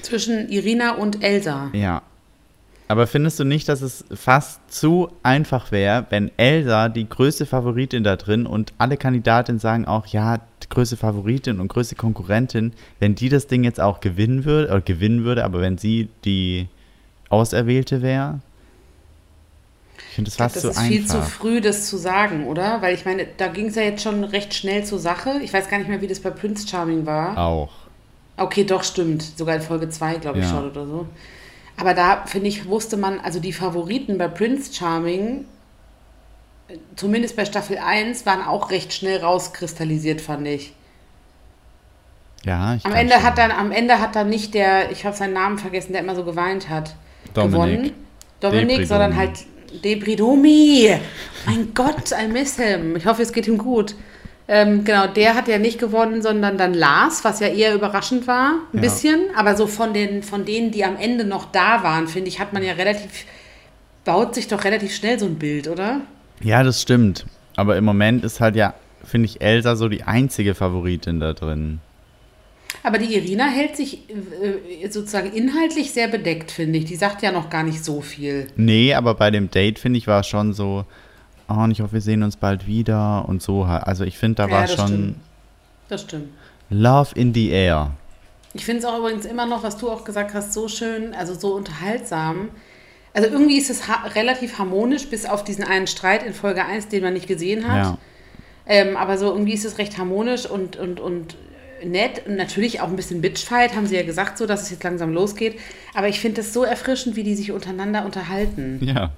[0.01, 1.69] Zwischen Irina und Elsa.
[1.73, 2.01] Ja.
[2.91, 8.03] Aber findest du nicht, dass es fast zu einfach wäre, wenn Elsa die größte Favoritin
[8.03, 13.13] da drin und alle Kandidatinnen sagen auch, ja, die größte Favoritin und größte Konkurrentin, wenn
[13.13, 16.67] die das Ding jetzt auch gewinnen würde, oder gewinnen würde, aber wenn sie die
[17.29, 18.39] Auserwählte wäre?
[20.09, 20.89] Ich finde das fast das zu ist einfach.
[20.89, 22.81] viel zu früh, das zu sagen, oder?
[22.81, 25.33] Weil ich meine, da ging es ja jetzt schon recht schnell zur Sache.
[25.43, 27.37] Ich weiß gar nicht mehr, wie das bei Prince Charming war.
[27.37, 27.69] auch.
[28.35, 29.21] Okay, doch, stimmt.
[29.21, 30.49] Sogar in Folge 2, glaube ich, Ja.
[30.51, 31.05] schon oder so.
[31.79, 35.45] Aber da, finde ich, wusste man, also die Favoriten bei Prince Charming,
[36.95, 40.73] zumindest bei Staffel 1, waren auch recht schnell rauskristallisiert, fand ich.
[42.43, 43.23] Ja, ich Am Ende, schon.
[43.23, 46.15] hat dann, am Ende hat dann nicht der, ich habe seinen Namen vergessen, der immer
[46.15, 46.95] so geweint hat,
[47.33, 47.51] Dominik.
[47.53, 47.91] gewonnen.
[48.41, 48.85] Dominik, Debridomi.
[48.85, 49.31] sondern halt
[49.83, 50.97] Debridomi.
[51.45, 52.95] Mein Gott, I miss him.
[52.95, 53.95] Ich hoffe, es geht ihm gut.
[54.51, 58.53] Ähm, genau, der hat ja nicht gewonnen, sondern dann Lars, was ja eher überraschend war,
[58.73, 58.81] ein Ja.
[58.81, 59.19] bisschen.
[59.35, 62.51] Aber so von, den, von denen, die am Ende noch da waren, finde ich, hat
[62.51, 63.25] man ja relativ,
[64.05, 66.01] baut sich doch relativ schnell so ein Bild, oder?
[66.41, 67.25] Ja, das stimmt.
[67.57, 68.73] Aber im Moment ist halt ja,
[69.05, 71.79] finde ich, Elsa so die einzige Favoritin da drin.
[72.81, 76.85] Aber die Irina hält sich äh, sozusagen inhaltlich sehr bedeckt, finde ich.
[76.85, 78.47] Die sagt ja noch gar nicht so viel.
[78.55, 80.85] Nee, aber bei dem Date, finde ich, war es schon so,
[81.49, 83.67] oh, und ich hoffe, wir sehen uns bald wieder und so.
[83.67, 83.83] halt.
[83.83, 85.15] Also ich finde, da Ja, war das schon stimmt.
[85.87, 86.29] Das stimmt.
[86.69, 87.91] Love in the Air.
[88.53, 91.33] Ich finde es auch übrigens immer noch, was du auch gesagt hast, so schön, also
[91.33, 92.49] so unterhaltsam.
[93.13, 96.87] Also irgendwie ist es ha relativ harmonisch, bis auf diesen einen Streit in Folge 1,
[96.89, 97.85] den man nicht gesehen hat.
[97.85, 97.97] Ja.
[98.65, 101.35] Ähm, aber so irgendwie ist es recht harmonisch und, und, und
[101.83, 102.23] nett.
[102.27, 105.11] Und natürlich auch ein bisschen Bitchfight, haben sie ja gesagt, so dass es jetzt langsam
[105.13, 105.59] losgeht.
[105.95, 108.79] Aber ich finde es so erfrischend, wie die sich untereinander unterhalten.
[108.81, 109.11] Ja.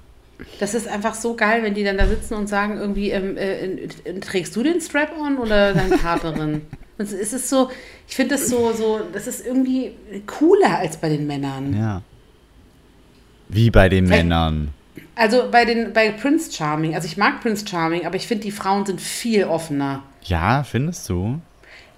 [0.60, 3.66] Das ist einfach so geil, wenn die dann da sitzen und sagen irgendwie, ähm, äh,
[3.66, 6.62] äh, trägst du den Strap-on oder deine Partnerin?
[6.98, 7.70] Und es ist so,
[8.06, 9.92] ich finde das so, so, das ist irgendwie
[10.26, 11.74] cooler als bei den Männern.
[11.74, 12.02] Ja.
[13.48, 14.68] Wie bei den Vielleicht- Männern.
[15.14, 18.50] Also bei den, bei Prince Charming, also ich mag Prince Charming, aber ich finde, die
[18.50, 20.02] Frauen sind viel offener.
[20.22, 21.38] Ja, findest du?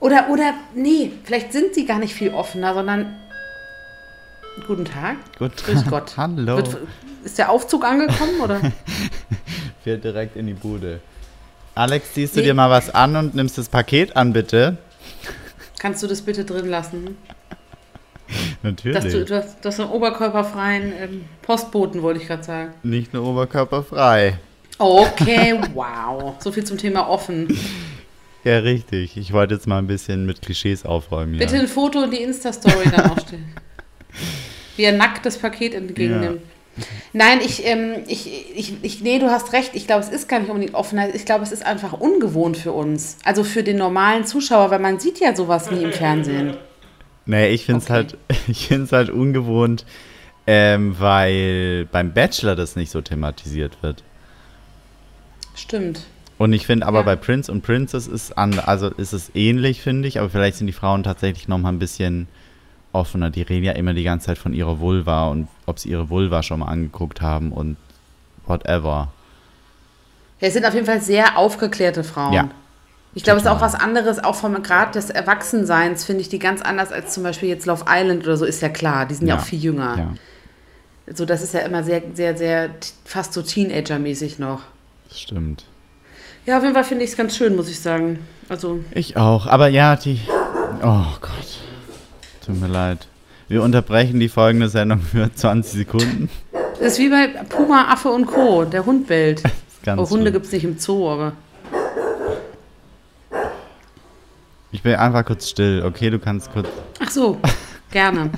[0.00, 3.16] Oder, oder, nee, vielleicht sind sie gar nicht viel offener, sondern.
[4.66, 5.16] Guten Tag.
[5.38, 5.56] Gut.
[5.56, 6.12] Grüß Gott.
[6.16, 6.56] Hallo.
[6.56, 6.76] Wird,
[7.24, 8.60] ist der Aufzug angekommen oder?
[9.84, 11.00] Fährt direkt in die Bude.
[11.74, 12.46] Alex, ziehst du Nee.
[12.46, 14.76] dir mal was an und nimmst das Paket an, bitte?
[15.78, 17.16] Kannst du das bitte drin lassen?
[18.62, 18.94] Natürlich.
[19.02, 22.72] Dass du, du hast einen oberkörperfreien ähm, Postboten, wollte ich gerade sagen.
[22.82, 24.38] Nicht nur oberkörperfrei.
[24.78, 26.34] Okay, wow.
[26.38, 27.48] So viel zum Thema offen.
[28.44, 29.16] Ja, richtig.
[29.16, 31.38] Ich wollte jetzt mal ein bisschen mit Klischees aufräumen.
[31.38, 31.62] Bitte Ja.
[31.62, 33.52] ein Foto in die Insta-Story dann auch stellen.
[34.76, 36.40] Wie er nackt das Paket entgegennimmt.
[37.12, 39.70] Nein, ich, ähm, ich, ich, ich, nee, du hast recht.
[39.74, 41.14] Ich glaube, es ist gar nicht unbedingt Offenheit.
[41.14, 43.16] Ich glaube, es ist einfach ungewohnt für uns.
[43.24, 46.56] Also für den normalen Zuschauer, weil man sieht ja sowas nie im Fernsehen.
[47.26, 47.92] Nee, ich finde es Okay.
[47.92, 48.16] halt,
[48.48, 49.86] ich find's halt ungewohnt,
[50.48, 54.02] ähm, weil beim Bachelor das nicht so thematisiert wird.
[55.54, 56.00] Stimmt.
[56.38, 57.04] Und ich finde aber Ja.
[57.04, 60.66] bei Prince und Princess ist an, also ist es ähnlich, finde ich, aber vielleicht sind
[60.66, 62.26] die Frauen tatsächlich noch mal ein bisschen
[62.94, 63.30] offener.
[63.30, 66.42] Die reden ja immer die ganze Zeit von ihrer Vulva und ob sie ihre Vulva
[66.42, 67.76] schon mal angeguckt haben und
[68.46, 69.08] whatever.
[70.40, 72.32] Ja, es sind auf jeden Fall sehr aufgeklärte Frauen.
[72.32, 72.48] Ja.
[73.16, 76.40] Ich glaube, es ist auch was anderes, auch vom Grad des Erwachsenseins finde ich die
[76.40, 79.06] ganz anders als zum Beispiel jetzt Love Island oder so, ist ja klar.
[79.06, 79.40] Die sind ja, Ja.
[79.40, 79.96] auch viel jünger.
[81.06, 82.70] Ja, So, das ist ja immer sehr, sehr, sehr,
[83.04, 84.62] fast so Teenager-mäßig noch.
[85.08, 85.64] das stimmt.
[86.44, 88.18] Ja, auf jeden Fall finde ich es ganz schön, muss ich sagen.
[88.48, 89.46] Also, Ich auch.
[89.46, 90.20] Aber ja, die.
[90.82, 91.60] Oh Gott.
[92.46, 93.06] Tut mir leid.
[93.48, 96.28] Wir unterbrechen die folgende Sendung für 20 Sekunden.
[96.78, 99.42] das ist wie bei Puma, Affe und Co., der Hund bellt.
[99.86, 101.32] Oh, Hunde gibt es nicht im Zoo, aber.
[104.72, 105.82] Ich bin einfach kurz still.
[105.84, 106.68] Okay, du kannst kurz.
[107.00, 107.38] Ach so,
[107.90, 108.30] gerne.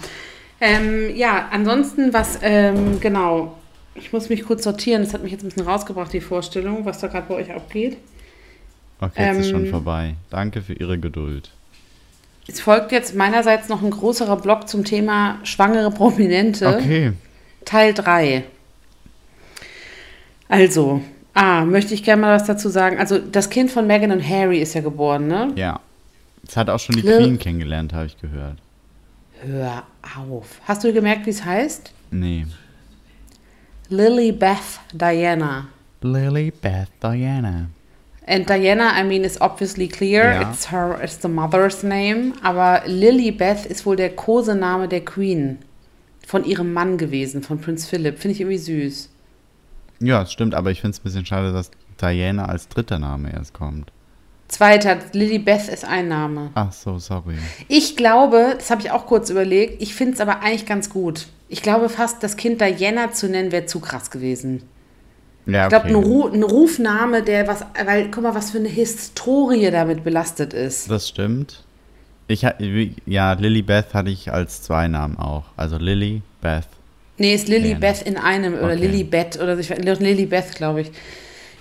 [0.61, 3.57] ähm, ja, ansonsten, was, ähm, genau.
[3.95, 5.03] Ich muss mich kurz sortieren.
[5.03, 7.97] Das hat mich jetzt ein bisschen rausgebracht, die Vorstellung, was da gerade bei euch abgeht.
[9.01, 10.15] Okay, jetzt ist schon Ähm, vorbei.
[10.31, 11.51] Danke für Ihre Geduld.
[12.49, 17.13] Es folgt jetzt meinerseits noch ein größerer Block zum Thema schwangere Prominente, Okay.
[17.65, 18.45] Teil 3.
[20.49, 21.03] Also,
[21.35, 22.99] ah, möchte ich gerne mal was dazu sagen.
[22.99, 25.53] Also, das Kind von Meghan und Harry ist ja geboren, ne?
[25.57, 25.81] Ja.
[26.43, 28.59] Jetzt hat auch schon die Lil- Queen kennengelernt, habe ich gehört.
[29.43, 29.83] Hör
[30.31, 30.61] auf.
[30.67, 31.93] Hast du gemerkt, wie es heißt?
[32.13, 32.47] Nee.
[33.89, 35.67] Lily Beth Diana.
[36.03, 37.67] Lily Beth Diana.
[38.27, 40.33] And Diana, I mean, is obviously clear.
[40.33, 40.51] Ja.
[40.51, 42.33] It's her, it's the mother's name.
[42.43, 45.59] Aber Lily Beth ist wohl der Kosename der Queen.
[46.27, 48.19] Von ihrem Mann gewesen, von Prinz Philip.
[48.19, 49.11] Finde ich irgendwie süß.
[50.01, 53.33] Ja, das stimmt, aber ich finde es ein bisschen schade, dass Diana als dritter Name
[53.33, 53.93] erst kommt.
[54.49, 56.51] Zweiter, Lily Beth ist ein Name.
[56.55, 57.35] Ach so, sorry.
[57.69, 61.27] Ich glaube, das habe ich auch kurz überlegt, ich finde es aber eigentlich ganz gut.
[61.49, 64.63] Ich glaube fast, das Kind Diana zu nennen, wäre zu krass gewesen.
[65.47, 65.95] Ja, Ich glaube, okay.
[65.95, 70.53] ein, Ru ein Rufname, der was, weil, guck mal, was für eine Historie damit belastet
[70.53, 70.91] ist.
[70.91, 71.63] Das stimmt.
[72.29, 72.45] Ich
[73.07, 75.45] ja, Lily Beth hatte ich als zwei Namen auch.
[75.57, 76.67] Also Lily Beth.
[77.19, 77.79] Nee, ist Lily Ja.
[77.79, 78.87] Beth in einem oder Okay.
[78.87, 80.91] Lily Beth oder ich Lily Beth, glaube ich.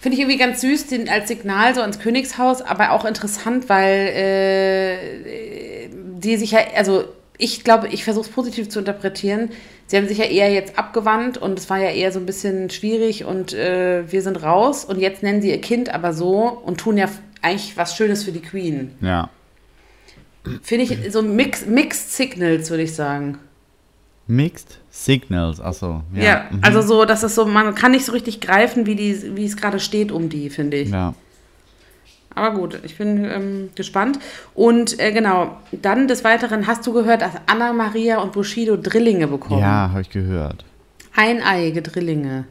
[0.02, 4.08] Finde ich irgendwie ganz süß, den als Signal so ans Königshaus, aber auch interessant, weil
[4.14, 7.06] äh, die sich ja, also
[7.38, 9.50] ich glaube, ich versuche es positiv zu interpretieren.
[9.88, 12.70] Sie haben sich ja eher jetzt abgewandt und es war ja eher so ein bisschen
[12.70, 16.80] schwierig und äh, wir sind raus und jetzt nennen sie ihr Kind aber so und
[16.80, 17.08] tun ja
[17.42, 18.92] eigentlich was Schönes für die Queen.
[19.02, 19.30] Ja.
[20.62, 23.38] Finde ich so Mix, Mixed Signals, würde ich sagen.
[24.28, 26.02] Mixed Signals, achso.
[26.14, 26.60] Ja, Ja, mhm.
[26.62, 29.58] also so, dass es so, man kann nicht so richtig greifen, wie, die, wie es
[29.58, 30.90] gerade steht um die, finde ich.
[30.90, 31.14] Ja.
[32.36, 34.20] Aber gut, ich bin ähm, gespannt.
[34.54, 39.28] Und äh, genau, dann des Weiteren hast du gehört, dass Anna Maria und Bushido Drillinge
[39.28, 39.62] bekommen.
[39.62, 40.66] Ja, habe ich gehört.
[41.16, 42.46] Eineiige Drillinge.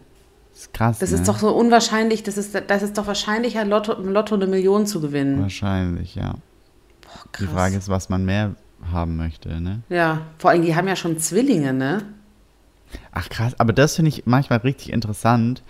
[0.50, 0.98] Das ist krass.
[1.00, 1.16] Das ne?
[1.18, 4.86] ist doch so unwahrscheinlich, das ist, das ist doch wahrscheinlicher, Lotto, im Lotto eine Million
[4.86, 5.42] zu gewinnen.
[5.42, 6.34] Wahrscheinlich, ja.
[7.38, 7.54] Die krass.
[7.54, 8.54] Frage ist, was man mehr
[8.90, 9.80] haben möchte, ne?
[9.88, 12.02] Ja, vor allem, die haben ja schon Zwillinge, ne?
[13.12, 15.62] Ach krass, aber das finde ich manchmal richtig interessant.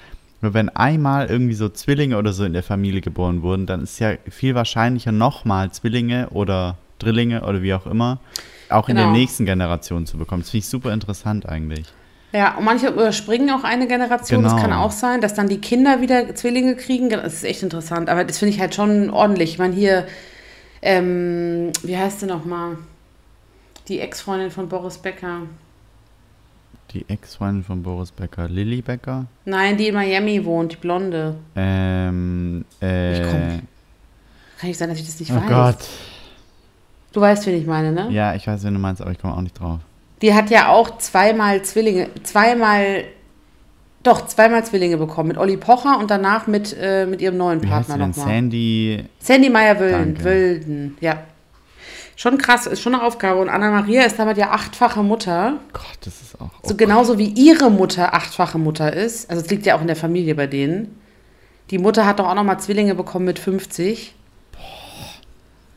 [0.44, 3.98] Nur wenn einmal irgendwie so Zwillinge oder so in der Familie geboren wurden, dann ist
[3.98, 8.18] ja viel wahrscheinlicher nochmal Zwillinge oder Drillinge oder wie auch immer
[8.68, 9.16] auch in der Genau.
[9.16, 10.42] nächsten Generation zu bekommen.
[10.42, 11.86] Das finde ich super interessant eigentlich.
[12.32, 14.42] Ja, und manche überspringen auch eine Generation.
[14.42, 14.62] Das Genau.
[14.62, 17.08] kann auch sein, dass dann die Kinder wieder Zwillinge kriegen.
[17.08, 18.10] Das ist echt interessant.
[18.10, 19.52] Aber das finde ich halt schon ordentlich.
[19.52, 20.06] Ich meine, hier,
[20.82, 22.76] ähm, wie heißt sie nochmal?
[23.88, 25.42] Die Ex-Freundin von Boris Becker.
[26.94, 29.26] Die Ex-Freundin von Boris Becker, Lilly Becker.
[29.44, 31.34] Nein, die in Miami wohnt, die Blonde.
[31.56, 33.40] Ähm, äh, Ich komm.
[34.60, 35.48] Kann nicht sein, dass ich das nicht oh weiß.
[35.48, 35.88] Gott.
[37.12, 38.08] Du weißt, wen ich meine, ne?
[38.10, 39.80] Ja, ich weiß, wen du meinst, aber ich komme auch nicht drauf.
[40.22, 43.04] Die hat ja auch zweimal Zwillinge, zweimal,
[44.04, 45.28] doch, zweimal Zwillinge bekommen.
[45.28, 48.26] Mit Olli Pocher und danach mit, äh, mit ihrem neuen Wie heißt Partner nochmal.
[48.28, 49.04] Sandy.
[49.18, 51.18] Sandy Meyer-Wölden, ja.
[52.16, 53.40] Schon krass, ist schon eine Aufgabe.
[53.40, 55.54] Und Anna-Maria ist damit ja achtfache Mutter.
[55.72, 56.50] Gott, das ist auch.
[56.62, 59.28] So genauso wie ihre Mutter achtfache Mutter ist.
[59.30, 61.00] Also es liegt ja auch in der Familie bei denen.
[61.70, 64.14] Die Mutter hat doch auch nochmal Zwillinge bekommen mit 50.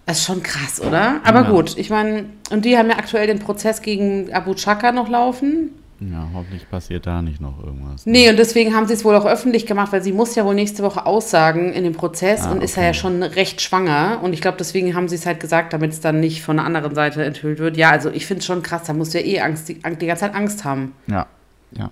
[0.06, 1.19] Das ist schon krass, oder?
[1.23, 1.50] Aber Ja.
[1.50, 5.71] gut, ich meine, und die haben ja aktuell den Prozess gegen Abu Chaka noch laufen.
[5.99, 8.05] Ja, hoffentlich passiert da nicht noch irgendwas.
[8.05, 8.12] ne?
[8.12, 10.53] Nee, und deswegen haben sie es wohl auch öffentlich gemacht, weil sie muss ja wohl
[10.53, 12.88] nächste Woche aussagen in dem Prozess Ah, und ist ja, okay.
[12.89, 14.19] ja schon recht schwanger.
[14.21, 16.65] Und ich glaube, deswegen haben sie es halt gesagt, damit es dann nicht von der
[16.65, 17.77] anderen Seite enthüllt wird.
[17.77, 20.05] Ja, also ich finde es schon krass, da musst du ja eh Angst, die, die
[20.05, 20.93] ganze Zeit Angst haben.
[21.07, 21.25] Ja,
[21.71, 21.89] ja.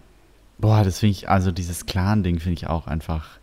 [0.59, 3.39] Boah, das finde ich, also dieses Clan-Ding finde ich auch einfach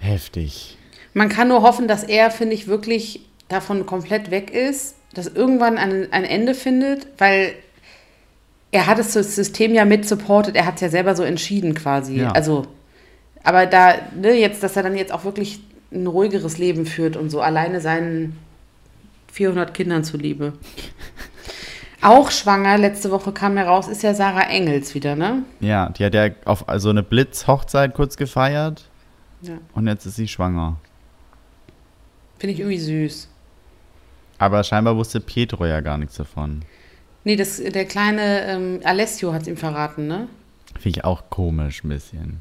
[0.00, 0.76] heftig.
[1.14, 5.78] Man kann nur hoffen, dass er, finde ich, wirklich davon komplett weg ist, dass irgendwann
[5.78, 7.52] ein, ein Ende findet, weil
[8.70, 12.20] er hat das System ja mit supportet, er hat es ja selber so entschieden quasi.
[12.20, 12.32] Ja.
[12.32, 12.66] Also,
[13.42, 15.60] aber da, ne, jetzt, dass er dann jetzt auch wirklich
[15.92, 18.38] ein ruhigeres Leben führt und so alleine seinen
[19.32, 20.52] 400 Kindern zuliebe.
[22.00, 25.42] Auch schwanger, letzte Woche kam heraus, ist ja Sarah Engels wieder, ne?
[25.58, 28.84] Ja, die hat ja auf so eine Blitz-Hochzeit kurz gefeiert
[29.42, 29.54] Ja.
[29.74, 30.76] und jetzt ist sie schwanger.
[32.38, 33.28] Finde ich irgendwie süß.
[34.38, 36.62] Aber scheinbar wusste Pietro ja gar nichts davon.
[37.28, 40.28] Nee, das, der kleine ähm, Alessio hat es ihm verraten, ne?
[40.80, 42.40] Finde ich auch komisch ein bisschen.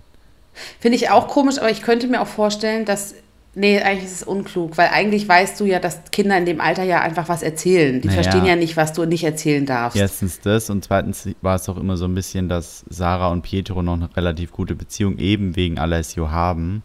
[0.80, 3.14] Finde ich auch komisch, aber ich könnte mir auch vorstellen, dass.
[3.54, 6.84] Nee, eigentlich ist es unklug, weil eigentlich weißt du ja, dass Kinder in dem Alter
[6.84, 8.00] ja einfach was erzählen.
[8.00, 8.22] Die Naja.
[8.22, 9.98] verstehen ja nicht, was du nicht erzählen darfst.
[10.00, 13.82] Erstens das und zweitens war es auch immer so ein bisschen, dass Sarah und Pietro
[13.82, 16.82] noch eine relativ gute Beziehung eben wegen Alessio haben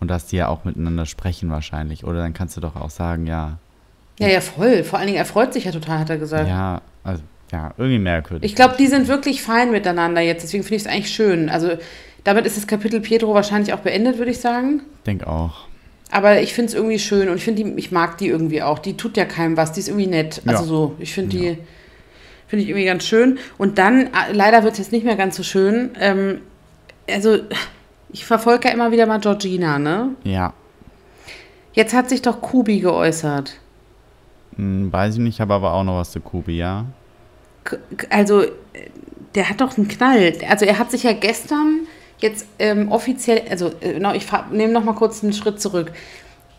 [0.00, 2.02] und dass die ja auch miteinander sprechen wahrscheinlich.
[2.04, 3.58] Oder dann kannst du doch auch sagen, ja,
[4.18, 4.82] Ja, ja, voll.
[4.82, 6.48] Vor allen Dingen, er freut sich ja total, hat er gesagt.
[6.48, 8.50] ja, also ja, irgendwie merkwürdig.
[8.50, 11.48] Ich glaube, die sind wirklich fein miteinander jetzt, deswegen finde ich es eigentlich schön.
[11.48, 11.72] Also
[12.24, 14.82] damit ist das Kapitel Pietro wahrscheinlich auch beendet, würde ich sagen.
[15.06, 15.66] denke auch.
[16.10, 18.78] Aber ich finde es irgendwie schön und ich finde ich mag die irgendwie auch.
[18.78, 20.42] Die tut ja keinem was, die ist irgendwie nett.
[20.46, 20.68] Also Ja.
[20.68, 21.58] so, ich finde die,
[22.46, 23.38] finde ich irgendwie ganz schön.
[23.58, 25.90] Und dann, äh, leider wird es jetzt nicht mehr ganz so schön.
[26.00, 26.40] Ähm,
[27.10, 27.38] also,
[28.12, 30.10] ich verfolge ja immer wieder mal Georgina, ne?
[30.24, 30.52] Ja,
[31.72, 33.56] Jetzt hat sich doch Kubi geäußert.
[34.56, 36.86] hm, weiß ich nicht, habe aber auch noch was zu Kubi, ja.
[38.10, 38.44] Also,
[39.34, 40.34] der hat doch einen Knall.
[40.48, 41.80] Also, er hat sich ja gestern
[42.18, 45.92] jetzt ähm, offiziell, also, äh, ich nehme noch mal kurz einen Schritt zurück.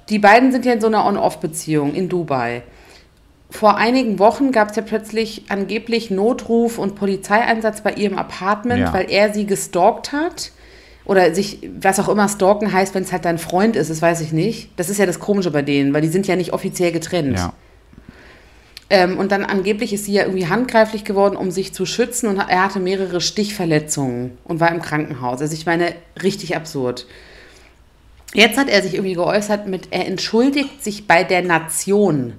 [0.09, 2.61] Die beiden sind ja in so einer On-Off-Beziehung in Dubai.
[3.49, 8.93] Vor einigen Wochen gab es ja plötzlich angeblich Notruf und Polizeieinsatz bei ihrem Apartment, Ja.
[8.93, 10.51] weil er sie gestalkt hat.
[11.05, 14.21] Oder sich, was auch immer stalken heißt, wenn es halt dein Freund ist, das weiß
[14.21, 14.71] ich nicht.
[14.75, 17.37] Das ist ja das Komische bei denen, weil die sind ja nicht offiziell getrennt.
[17.37, 17.53] Ja,
[18.89, 22.27] Ähm, und dann angeblich ist sie ja irgendwie handgreiflich geworden, um sich zu schützen.
[22.27, 25.41] Und er hatte mehrere Stichverletzungen und war im Krankenhaus.
[25.41, 27.07] Also ich meine, richtig absurd.
[28.33, 32.33] Jetzt hat er sich irgendwie geäußert mit, er entschuldigt sich bei der Nation.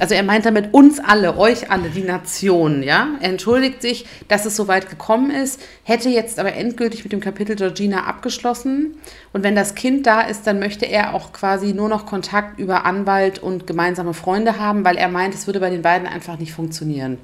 [0.00, 3.08] Also er meint damit uns alle, euch alle, die Nation, ja.
[3.20, 7.20] Er entschuldigt sich, dass es so weit gekommen ist, hätte jetzt aber endgültig mit dem
[7.20, 8.96] Kapitel Georgina abgeschlossen.
[9.32, 12.84] Und wenn das Kind da ist, dann möchte er auch quasi nur noch Kontakt über
[12.84, 16.52] Anwalt und gemeinsame Freunde haben, weil er meint, es würde bei den beiden einfach nicht
[16.52, 17.18] funktionieren.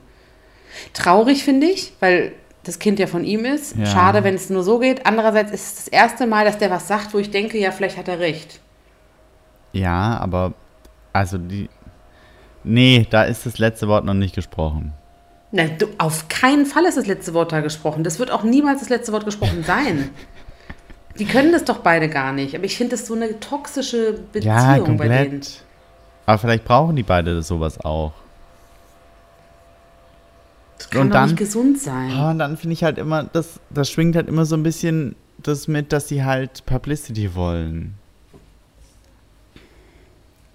[0.95, 2.33] Traurig finde ich, weil
[2.65, 3.77] das Kind ja von ihm ist.
[3.77, 3.87] Ja.
[3.87, 5.07] Schade, wenn es nur so geht.
[5.07, 7.97] Andererseits ist es das erste Mal, dass der was sagt, wo ich denke, ja, vielleicht
[7.97, 8.61] hat er recht.
[9.73, 10.55] ja, aber
[11.13, 11.69] also die.
[12.65, 14.93] Nee, da ist das letzte Wort noch nicht gesprochen.
[15.51, 18.05] Na, du, auf keinen Fall ist das letzte Wort da gesprochen.
[18.05, 20.11] Das wird auch niemals das letzte Wort gesprochen sein.
[21.19, 22.55] Die können das doch beide gar nicht.
[22.55, 24.87] Aber ich finde das so eine toxische Beziehung ja, bei denen.
[24.99, 25.65] komplett.
[26.25, 28.13] Aber vielleicht brauchen die beide sowas auch.
[30.79, 32.11] Das kann Und doch dann- nicht gesund sein.
[32.13, 35.17] Ah, und dann finde ich halt immer, das, das schwingt halt immer so ein bisschen
[35.43, 37.95] das mit, dass sie halt Publicity wollen.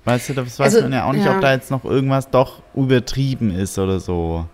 [0.07, 1.35] Weißt du, das weiß Also, man ja auch nicht, ja.
[1.35, 4.45] ob da jetzt noch irgendwas doch übertrieben ist oder so.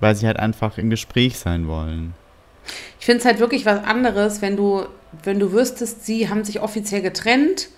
[0.00, 2.14] Weil sie halt einfach im Gespräch sein wollen.
[2.98, 4.86] Ich finde es halt wirklich was anderes, wenn du,
[5.22, 7.68] wenn du wüsstest, sie haben sich offiziell getrennt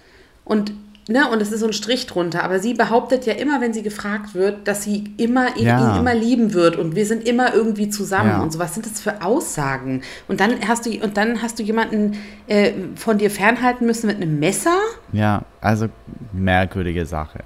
[0.45, 0.73] und,
[1.09, 2.44] ne, und es ist so ein Strich drunter.
[2.44, 5.94] Aber sie behauptet ja immer, wenn sie gefragt wird, dass sie immer ihn, Ja.
[5.94, 8.40] ihn immer lieben wird und wir sind immer irgendwie zusammen Ja.
[8.42, 8.59] und so.
[8.61, 10.03] Was sind das für Aussagen?
[10.29, 12.16] Und dann hast du, und dann hast du jemanden
[12.47, 14.77] äh, von dir fernhalten müssen mit einem Messer?
[15.12, 15.88] Ja, also
[16.33, 17.40] merkwürdige Sache.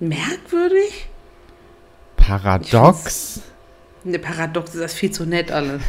[0.00, 1.08] Merkwürdig?
[2.16, 3.40] Paradox.
[4.04, 5.82] Ne, paradox ist das viel zu nett alles.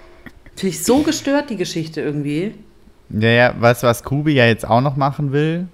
[0.56, 2.54] Finde ich so gestört, die Geschichte irgendwie.
[3.10, 5.66] Ja, ja, weißt du, was Kubi ja jetzt auch noch machen will?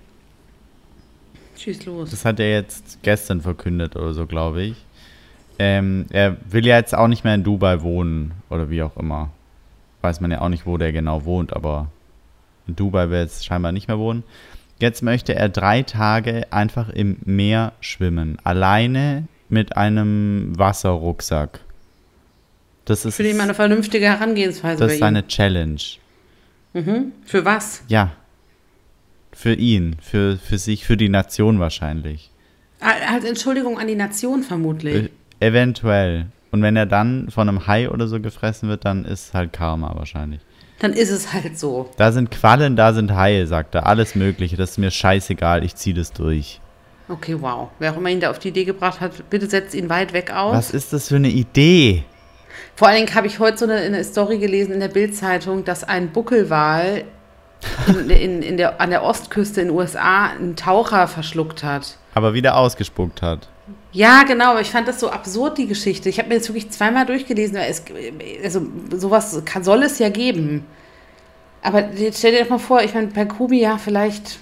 [1.58, 2.10] Schieß los.
[2.10, 4.76] Das hat er jetzt gestern verkündet oder so, glaube ich.
[5.58, 9.30] Ähm, er will ja jetzt auch nicht mehr in Dubai wohnen oder wie auch immer.
[10.02, 11.88] Weiß man ja auch nicht, wo der genau wohnt, aber
[12.66, 14.24] in Dubai will er jetzt scheinbar nicht mehr wohnen.
[14.80, 18.38] Jetzt möchte er drei Tage einfach im Meer schwimmen.
[18.42, 21.60] Alleine mit einem Wasserrucksack.
[22.84, 25.80] Das ist, Finde ich mal eine vernünftige Herangehensweise das ist seine Challenge.
[27.24, 27.82] Für was?
[27.88, 28.12] Ja.
[29.34, 32.30] Für ihn, für, für sich, für die Nation wahrscheinlich.
[32.80, 35.10] Als Entschuldigung an die Nation vermutlich.
[35.40, 36.26] Äh, Eventuell.
[36.50, 39.94] Und wenn er dann von einem Hai oder so gefressen wird, dann ist halt Karma
[39.96, 40.40] wahrscheinlich.
[40.78, 41.90] Dann ist es halt so.
[41.96, 43.86] Da sind Quallen, da sind Haie, sagt er.
[43.86, 44.56] Alles Mögliche.
[44.56, 45.64] Das ist mir scheißegal.
[45.64, 46.60] Ich ziehe das durch.
[47.08, 47.70] Okay, wow.
[47.78, 50.32] Wer auch immer ihn da auf die Idee gebracht hat, bitte setzt ihn weit weg
[50.32, 50.54] aus.
[50.54, 52.04] Was ist das für eine Idee?
[52.76, 55.84] Vor allen Dingen habe ich heute so eine, eine Story gelesen in der Bildzeitung, dass
[55.84, 57.04] ein Buckelwal
[57.88, 61.98] in, in, in der, an der Ostküste in den USA einen Taucher verschluckt hat.
[62.14, 63.48] Aber wieder ausgespuckt hat.
[63.92, 66.08] Ja, genau, aber ich fand das so absurd, die Geschichte.
[66.08, 67.84] Ich habe mir jetzt wirklich zweimal durchgelesen, weil es,
[68.42, 70.64] also sowas kann, soll es ja geben.
[71.62, 74.38] Aber jetzt stell dir doch mal vor, ich meine, bei Kubi, ja, vielleicht,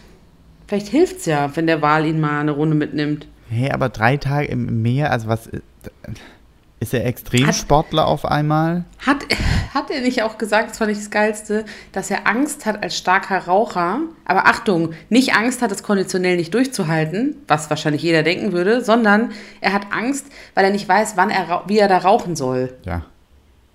[0.67, 3.29] vielleicht hilft es ja, wenn der Wal ihn mal eine Runde mitnimmt.
[3.49, 5.51] Hey, aber drei Tage im Meer, also was.
[6.83, 8.85] Ist er Extremsportler auf einmal?
[8.99, 9.19] Hat,
[9.73, 12.99] hat er nicht auch gesagt, das fand ich das Geilste, dass er Angst hat als
[12.99, 18.51] starker Raucher, aber Achtung, nicht Angst hat, es konditionell nicht durchzuhalten, was wahrscheinlich jeder denken
[18.51, 19.31] würde, sondern
[19.61, 22.75] er hat Angst, weil er nicht weiß, wann er, wie er da rauchen soll.
[22.85, 23.07] Ja.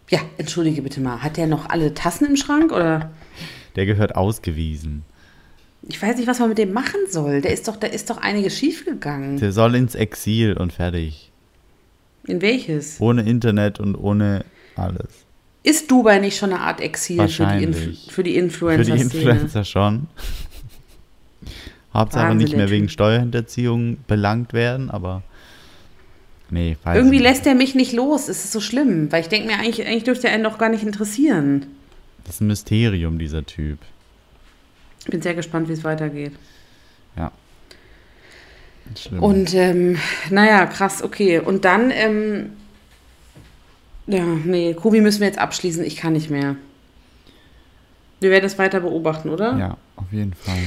[0.09, 3.11] Ja, entschuldige bitte mal, hat der noch alle Tassen im Schrank oder?
[3.77, 5.05] Der gehört ausgewiesen.
[5.87, 7.39] Ich weiß nicht, was man mit dem machen soll.
[7.39, 9.39] Der ist doch, da ist doch einiges schiefgegangen.
[9.39, 11.31] Der soll ins Exil und fertig.
[12.27, 12.99] In welches?
[12.99, 15.07] Ohne Internet und ohne alles.
[15.63, 17.99] Ist Dubai nicht schon eine Art Exil für die, Inf Wahrscheinlich.
[17.99, 19.01] für die Für die Influencer-Szene?
[19.01, 20.07] Influencer schon.
[21.93, 22.89] Hauptsache Wahnsinn, nicht mehr wegen.
[22.89, 25.23] Steuerhinterziehung belangt werden, aber.
[26.49, 27.23] Nee, weiß Irgendwie nicht.
[27.27, 28.29] lässt er mich nicht los.
[28.29, 30.69] Es ist so schlimm, weil ich denke mir, eigentlich, eigentlich dürfte er einen doch gar
[30.69, 31.65] nicht interessieren.
[32.23, 33.79] Das ist ein Mysterium, dieser Typ.
[35.01, 36.33] Ich bin sehr gespannt, wie es weitergeht.
[38.95, 39.23] Schlimm.
[39.23, 39.97] Und ähm,
[40.29, 41.39] naja, krass, okay.
[41.39, 42.51] Und dann, ähm,
[44.07, 45.83] ja, nee, Kubi müssen wir jetzt abschließen.
[45.83, 46.55] Ich kann nicht mehr.
[48.19, 49.57] Wir werden es weiter beobachten, oder?
[49.57, 50.57] ja, auf jeden Fall.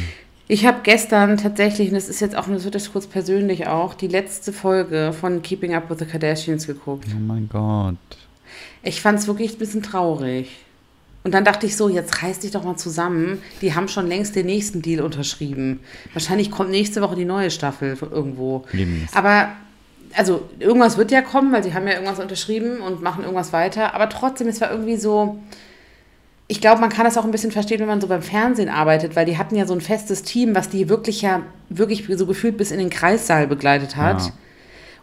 [0.46, 3.94] Ich habe gestern tatsächlich, und das ist jetzt auch, das wird jetzt kurz persönlich auch,
[3.94, 7.06] die letzte Folge von Keeping Up with the Kardashians geguckt.
[7.14, 7.94] Oh mein Gott.
[8.82, 10.48] Ich fand es wirklich ein bisschen traurig.
[11.22, 13.42] Und dann dachte ich so, jetzt reiß dich doch mal zusammen.
[13.60, 15.80] Die haben schon längst den nächsten Deal unterschrieben.
[16.14, 18.64] Wahrscheinlich kommt nächste Woche die neue Staffel von irgendwo.
[18.72, 19.14] Lebens.
[19.14, 19.48] Aber,
[20.14, 23.94] also, irgendwas wird ja kommen, weil sie haben ja irgendwas unterschrieben und machen irgendwas weiter.
[23.94, 25.38] Aber trotzdem, es war irgendwie so.
[26.48, 29.14] Ich glaube, man kann das auch ein bisschen verstehen, wenn man so beim Fernsehen arbeitet,
[29.14, 32.56] weil die hatten ja so ein festes Team, was die wirklich ja, wirklich so gefühlt
[32.56, 34.20] bis in den Kreissaal begleitet hat.
[34.22, 34.32] Ja.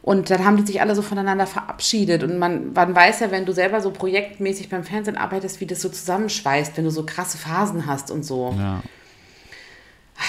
[0.07, 2.23] Und dann haben die sich alle so voneinander verabschiedet.
[2.23, 5.81] Und man, man weiß ja, wenn du selber so projektmäßig beim Fernsehen arbeitest, wie das
[5.81, 8.55] so zusammenschweißt, wenn du so krasse Phasen hast und so.
[8.57, 8.81] Ja.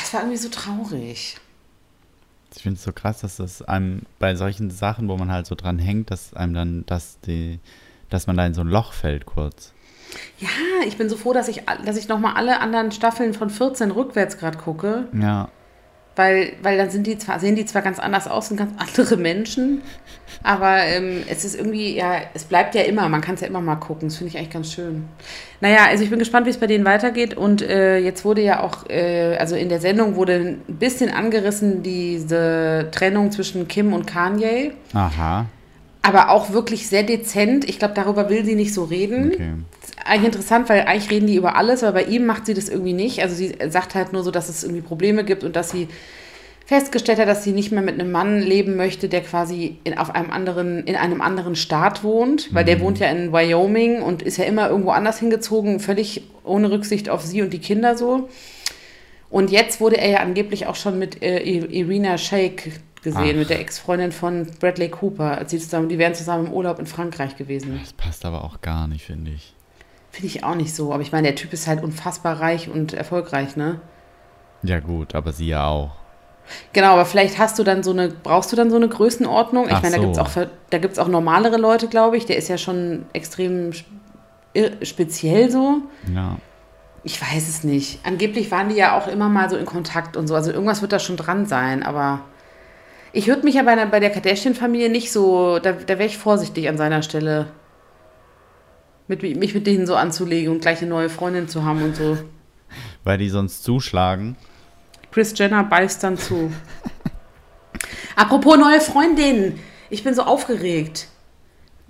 [0.03, 1.37] Es war irgendwie so traurig.
[2.57, 5.55] Ich finde es so krass, dass das einem bei solchen Sachen, wo man halt so
[5.55, 7.61] dran hängt, dass einem dann, dass die,
[8.11, 9.75] dass man da in so ein Loch fällt kurz.
[10.41, 10.49] Ja,
[10.89, 14.39] ich bin so froh, dass ich, dass ich nochmal alle anderen Staffeln von 14 rückwärts
[14.39, 15.07] gerade gucke.
[15.13, 15.51] Ja.
[16.19, 19.17] Weil, weil dann sind die zwar, sehen die zwar ganz anders aus und ganz andere
[19.17, 19.83] Menschen,
[20.43, 23.61] aber ähm, es ist irgendwie, ja, es bleibt ja immer, man kann es ja immer
[23.61, 24.09] mal gucken.
[24.09, 25.05] Das finde ich eigentlich ganz schön.
[25.61, 27.35] Naja, also ich bin gespannt, wie es bei denen weitergeht.
[27.35, 30.35] Und äh, jetzt wurde ja auch, äh, also in der Sendung wurde
[30.69, 34.73] ein bisschen angerissen, diese Trennung zwischen Kim und Kanye.
[34.95, 35.47] Aha.
[36.03, 37.69] Aber auch wirklich sehr dezent.
[37.69, 39.33] Ich glaube, darüber will sie nicht so reden.
[39.35, 39.53] Okay.
[40.09, 42.93] Eigentlich interessant, weil eigentlich reden die über alles, aber bei ihm macht sie das irgendwie
[42.93, 43.23] nicht.
[43.23, 45.89] Also sie sagt halt nur so, dass es irgendwie Probleme gibt und dass sie
[46.69, 50.15] festgestellt hat, dass sie nicht mehr mit einem Mann leben möchte, der quasi in, auf
[50.15, 54.37] einem anderen, in einem anderen Staat wohnt, weil der wohnt ja in Wyoming und ist
[54.37, 58.29] ja immer irgendwo anders hingezogen, völlig ohne Rücksicht auf sie und die Kinder so.
[59.31, 63.39] Und jetzt wurde er ja angeblich auch schon mit äh, Irina Shayk gesehen, Ach.
[63.39, 65.45] mit der Ex-Freundin von Bradley Cooper.
[65.47, 67.79] Sie zusammen, die wären zusammen im Urlaub in Frankreich gewesen.
[67.81, 69.55] Das passt aber auch gar nicht, finde ich.
[70.19, 70.93] Finde ich auch nicht so.
[70.93, 73.81] Aber ich meine, der Typ ist halt unfassbar reich und erfolgreich, ne?
[74.65, 75.93] Ja, gut, aber sie ja auch.
[76.73, 79.67] Genau, aber vielleicht hast du dann so eine, brauchst du dann so eine Größenordnung?
[79.69, 80.07] Ich Ach meine, da so.
[80.09, 82.27] gibt es auch, ver- da gibt's auch normalere Leute, glaube ich.
[82.27, 83.71] Der ist ja schon extrem
[84.83, 85.83] speziell so.
[86.13, 86.37] Ja.
[87.05, 88.01] Ich weiß es nicht.
[88.05, 90.35] Angeblich waren die ja auch immer mal so in Kontakt und so.
[90.35, 92.23] Also irgendwas wird da schon dran sein, aber
[93.13, 96.19] ich würde mich ja bei der, bei der Kardashian-Familie nicht so, da, da wäre ich
[96.19, 97.47] vorsichtig an seiner Stelle.
[99.09, 102.19] Mit, mich mit denen so anzulegen und gleich eine neue Freundin zu haben und so.
[103.05, 104.37] Weil die sonst zuschlagen.
[105.11, 106.53] Chris Jenner beißt dann zu.
[108.17, 109.59] Apropos neue Freundin.
[109.91, 111.09] Ich bin so aufgeregt.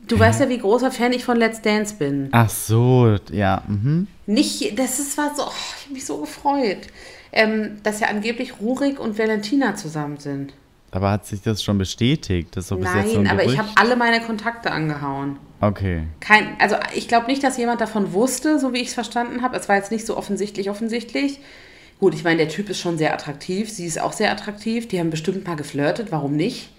[0.07, 2.29] Du weißt ja, wie großer Fan ich von Let's Dance bin.
[2.33, 3.63] Ach so, ja.
[3.67, 4.07] Mhm.
[4.27, 6.87] Nicht, das ist war so, oh, ich habe mich so gefreut,
[7.33, 10.55] ähm, dass ja angeblich Rurik und Valentina zusammen sind.
[10.91, 12.57] Aber hat sich das schon bestätigt?
[12.57, 15.39] Das ist doch bis jetzt so ein Nein, aber ich habe alle meine Kontakte angehauen.
[15.61, 16.03] Okay.
[16.21, 19.57] Kein, also ich glaube nicht, dass jemand davon wusste, so wie ich es verstanden habe.
[19.57, 21.41] Es war jetzt nicht so offensichtlich offensichtlich.
[21.99, 24.87] Gut, ich meine, der Typ ist schon sehr attraktiv, sie ist auch sehr attraktiv.
[24.87, 26.71] Die haben bestimmt mal geflirtet, warum nicht?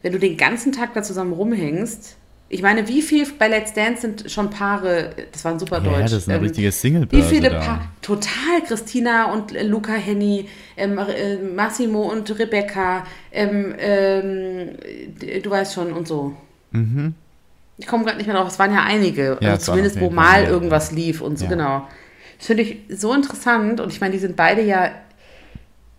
[0.00, 2.16] Wenn du den ganzen Tag da zusammen rumhängst.
[2.50, 5.90] Ich meine, wie viel bei Let's Dance sind schon Paare, das war ein super Ja,
[5.90, 6.02] Deutsch.
[6.04, 7.50] das ist eine ähm, richtige wie Singlebörse viele.
[7.50, 10.46] Paare, total, Christina und äh, Luca Henny,
[10.78, 14.70] ähm, äh, Massimo und Rebecca, ähm, ähm,
[15.42, 16.34] du weißt schon und so.
[17.78, 19.38] Ich komme gerade nicht mehr drauf, es waren ja einige.
[19.40, 20.52] Ja, also zumindest, wo Fall mal mehrere.
[20.52, 21.50] irgendwas lief und so, Ja.
[21.50, 21.88] genau.
[22.38, 24.90] Das finde ich so interessant und ich meine, die sind beide ja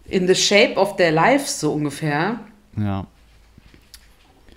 [0.05, 2.39] in the shape of their lives so ungefähr.
[2.77, 3.05] Ja.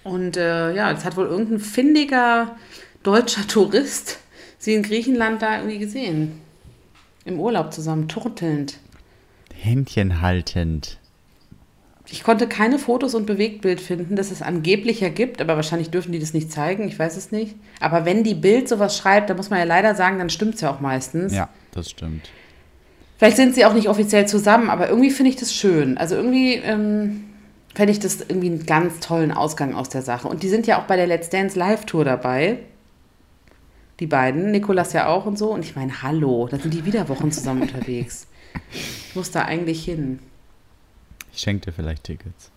[0.05, 2.57] Und äh, ja, es hat wohl irgendein findiger
[3.03, 4.18] deutscher Tourist
[4.59, 6.41] sie in Griechenland da irgendwie gesehen.
[7.25, 8.79] Im Urlaub zusammen, turtelnd.
[9.55, 10.99] Händchen haltend.
[12.13, 16.13] Ich konnte keine Fotos und Bewegtbild finden, das es angeblich ja gibt, aber wahrscheinlich dürfen
[16.13, 17.57] die das nicht zeigen, ich weiß es nicht.
[17.81, 20.61] Aber wenn die Bild sowas schreibt, dann muss man ja leider sagen, dann stimmt es
[20.61, 21.33] ja auch meistens.
[21.33, 22.29] Ja, das stimmt.
[23.17, 25.97] Vielleicht sind sie auch nicht offiziell zusammen, aber irgendwie finde ich das schön.
[25.97, 27.25] Also irgendwie ähm,
[27.75, 30.29] fände ich das irgendwie einen ganz tollen Ausgang aus der Sache.
[30.29, 32.59] Und die sind ja auch bei der Let's Dance Live-Tour dabei.
[34.01, 35.51] Die beiden, Nikolas ja auch und so.
[35.51, 38.27] Und ich meine, hallo, da sind die wieder Wochen zusammen unterwegs.
[38.75, 40.19] Ich muss da eigentlich hin.
[41.33, 42.51] Ich schenke dir vielleicht Tickets.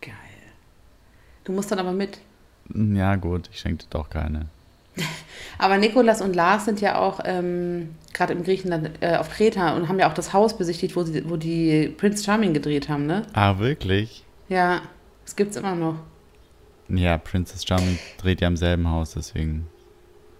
[0.00, 0.12] Geil.
[1.44, 2.18] Du musst dann aber mit.
[2.72, 4.46] Hm, Ja, gut, ich schenke dir doch keine.
[5.58, 9.88] Aber Nikolas und Lars sind ja auch ähm, gerade im Griechenland äh, auf Kreta und
[9.88, 13.22] haben ja auch das Haus besichtigt, wo, sie, wo die Prince Charming gedreht haben, ne?
[13.32, 14.24] Ah, wirklich?
[14.48, 14.82] Ja,
[15.24, 15.96] das gibt's immer noch.
[16.88, 19.66] Ja, Princess Charming dreht ja im selben Haus, deswegen.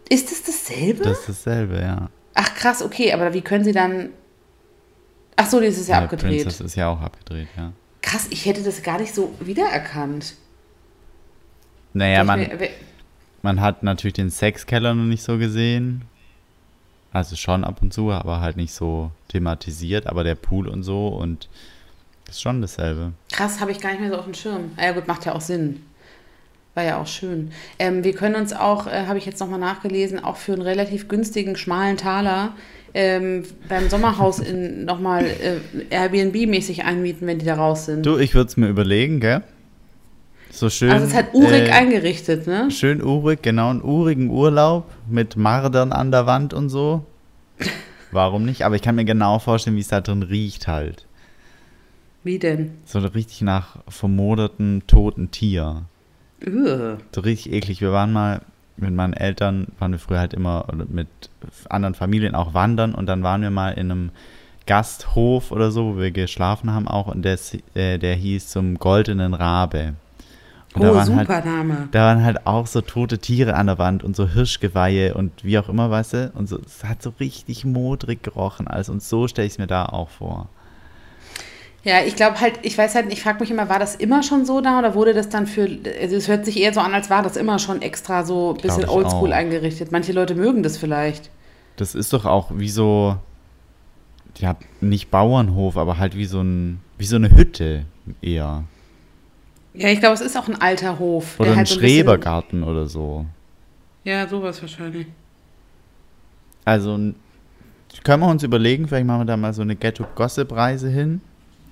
[0.09, 1.03] Ist es dasselbe?
[1.05, 2.11] Das ist dasselbe, ja.
[2.35, 4.11] Ach krass, okay, aber wie können sie dann.
[5.37, 6.43] Ach so, das ist ja, abgedreht.
[6.45, 7.73] Princess ist ja auch abgedreht, ja.
[8.03, 10.35] Krass, ich hätte das gar nicht so wiedererkannt.
[11.93, 12.69] Naja, Ich man, mir-
[13.43, 16.03] man hat natürlich den Sexkeller noch nicht so gesehen.
[17.13, 20.07] Also schon ab und zu, aber halt nicht so thematisiert.
[20.09, 21.49] Aber der Pool und so und
[22.29, 23.13] ist schon dasselbe.
[23.31, 24.73] Krass, habe ich gar nicht mehr so auf dem Schirm.
[24.77, 25.85] Ah, ja gut, macht ja auch Sinn.
[26.75, 27.53] War ja auch schön.
[27.79, 31.07] Ähm, wir können uns auch, äh, habe ich jetzt nochmal nachgelesen, auch für einen relativ
[31.07, 32.55] günstigen, schmalen Taler
[32.95, 35.59] ähm, beim Sommerhaus in nochmal äh,
[35.91, 38.07] Airbnb-mäßig einmieten, wenn die da raus sind.
[38.07, 39.43] Du, ich würde es mir überlegen, gell?
[40.51, 40.91] So schön.
[40.91, 42.71] also es ist halt urig äh, eingerichtet, ne?
[42.71, 47.05] Schön urig, genau, einen urigen Urlaub mit Mardern an der Wand und so.
[48.13, 48.63] Warum nicht?
[48.63, 51.07] Aber ich kann mir genau vorstellen, wie es da drin riecht halt.
[52.23, 52.75] Wie denn?
[52.85, 55.87] So richtig nach vermodertem, toten Tier.
[56.47, 56.99] Ugh.
[57.13, 57.81] So richtig eklig.
[57.81, 58.43] Wir waren mal
[58.77, 61.09] mit meinen Eltern, waren wir früher halt immer mit
[61.69, 64.11] anderen Familien auch wandern und dann waren wir mal in einem
[64.67, 67.39] Gasthof oder so, wo wir geschlafen haben auch und der,
[67.75, 69.95] äh, der hieß zum Goldenen Rabe.
[70.75, 71.89] Und da Oh, waren halt super Name.
[71.93, 75.59] da waren halt auch so tote Tiere an der Wand und so Hirschgeweihe und wie
[75.59, 76.33] auch immer, weißt du?
[76.35, 78.89] Und so, es hat so richtig modrig gerochen alles.
[78.89, 80.49] Und so stelle ich es mir da auch vor.
[81.85, 84.47] Ja, ich glaube halt, ich weiß halt, ich frage mich immer, war das immer schon
[84.47, 85.69] so da oder wurde das dann für,
[86.01, 88.61] also es hört sich eher so an, als war das immer schon extra so ein
[88.63, 89.37] bisschen oldschool auch.
[89.37, 89.93] eingerichtet.
[89.93, 91.31] Manche Leute mögen das vielleicht.
[91.77, 93.17] Das ist doch auch wie so,
[94.39, 97.85] ja, nicht Bauernhof, aber halt wie so, ein, wie so eine Hütte
[98.23, 98.65] eher.
[99.75, 101.39] Ja, ich glaube, es ist auch ein alter Hof.
[101.39, 103.27] Oder ein halt so bisschen- Schrebergarten oder so.
[104.05, 105.07] Ja, sowas wahrscheinlich.
[106.65, 106.99] Also
[108.05, 111.21] können wir uns überlegen, vielleicht machen wir da mal so eine Ghetto-Gossip-Reise hin.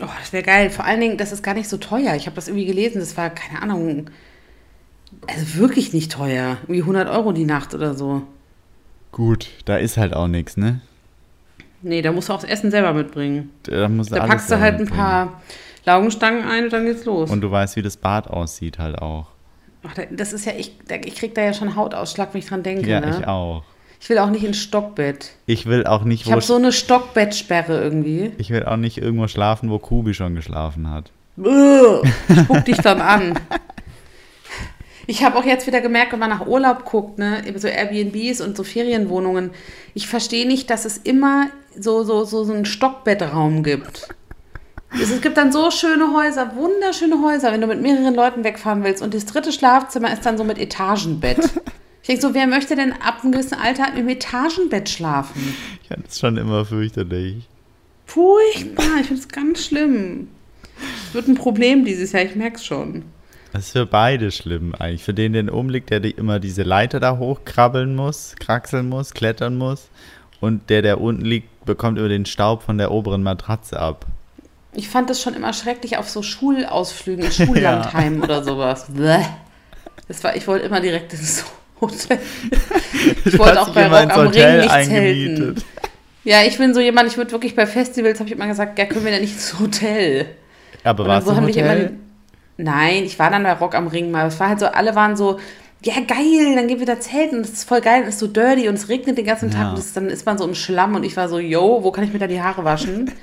[0.02, 0.68] Oh, das wäre geil.
[0.70, 2.14] Vor allen Dingen, das ist gar nicht so teuer.
[2.16, 4.10] Ich habe das irgendwie gelesen, das war, keine Ahnung,
[5.28, 6.56] also wirklich nicht teuer.
[6.62, 8.22] Irgendwie 100 Euro die Nacht oder so.
[9.12, 10.80] Gut, da ist halt auch nichts, ne?
[11.82, 13.50] Nee, da musst du auch das Essen selber mitbringen.
[13.64, 15.40] Da, musst Da alles packst du halt ein paar
[15.84, 17.30] Laugenstangen ein und dann geht's los.
[17.30, 19.26] Und du weißt, wie das Bad aussieht halt auch.
[19.84, 22.46] Ach, da- das ist ja, ich, da- ich krieg da ja schon Hautausschlag, wenn ich
[22.46, 22.88] dran denke.
[22.88, 23.16] Ja, ne?
[23.20, 23.64] ich auch.
[24.02, 25.30] Ich will auch nicht ins Stockbett.
[25.46, 28.32] Ich will auch nicht, Ich habe so eine Stockbettsperre irgendwie.
[28.36, 31.12] ich will auch nicht irgendwo schlafen, wo Kubi schon geschlafen hat.
[31.38, 33.38] Ugh, Spuck dich dann an.
[35.06, 38.40] Ich habe auch jetzt wieder gemerkt, wenn man nach Urlaub guckt, ne, eben so Airbnbs
[38.40, 39.52] und so Ferienwohnungen,
[39.94, 41.46] ich verstehe nicht, dass es immer
[41.78, 44.08] so, so, so, so einen Stockbettraum gibt.
[45.00, 49.00] Es gibt dann so schöne Häuser, wunderschöne Häuser, wenn du mit mehreren Leuten wegfahren willst.
[49.00, 51.38] Und das dritte Schlafzimmer ist dann so mit Etagenbett.
[52.02, 55.54] Ich denke so, wer möchte denn ab einem gewissen Alter im Etagenbett schlafen?
[55.82, 57.48] Ich fand es schon immer fürchterlich.
[58.06, 60.28] Furchtbar, ich finde es ganz schlimm.
[61.08, 63.04] Es wird ein Problem dieses Jahr, ich merke es schon.
[63.52, 65.04] Das ist für beide schlimm eigentlich.
[65.04, 69.56] Für den, der oben liegt, der immer diese Leiter da hochkrabbeln muss, kraxeln muss, klettern
[69.56, 69.88] muss.
[70.40, 74.06] Und der, der unten liegt, bekommt immer den Staub von der oberen Matratze ab.
[74.74, 78.86] Ich fand das schon immer schrecklich auf so Schulausflügen, in Schullandheimen oder sowas.
[80.08, 81.44] Das war, ich wollte immer direkt ins
[81.82, 82.18] Hotel.
[83.24, 85.56] Ich wollte auch bei Rock am Ring nicht zelten.
[86.24, 88.86] Ja, ich bin so jemand, ich würde wirklich bei Festivals, habe ich immer gesagt, ja,
[88.86, 90.26] können wir denn nicht ins Hotel?
[90.84, 91.80] Aber warst so du im Hotel?
[91.80, 91.90] immer,
[92.58, 94.28] nein, ich war dann bei Rock am Ring mal.
[94.28, 95.40] Es war halt so, alle waren so,
[95.84, 98.68] ja geil, dann gehen wir da zelten, das ist voll geil, das ist so dirty
[98.68, 99.68] und es regnet den ganzen Tag Ja.
[99.70, 102.04] und das, dann ist man so im Schlamm und ich war so, yo, wo kann
[102.04, 103.10] ich mir da die Haare waschen?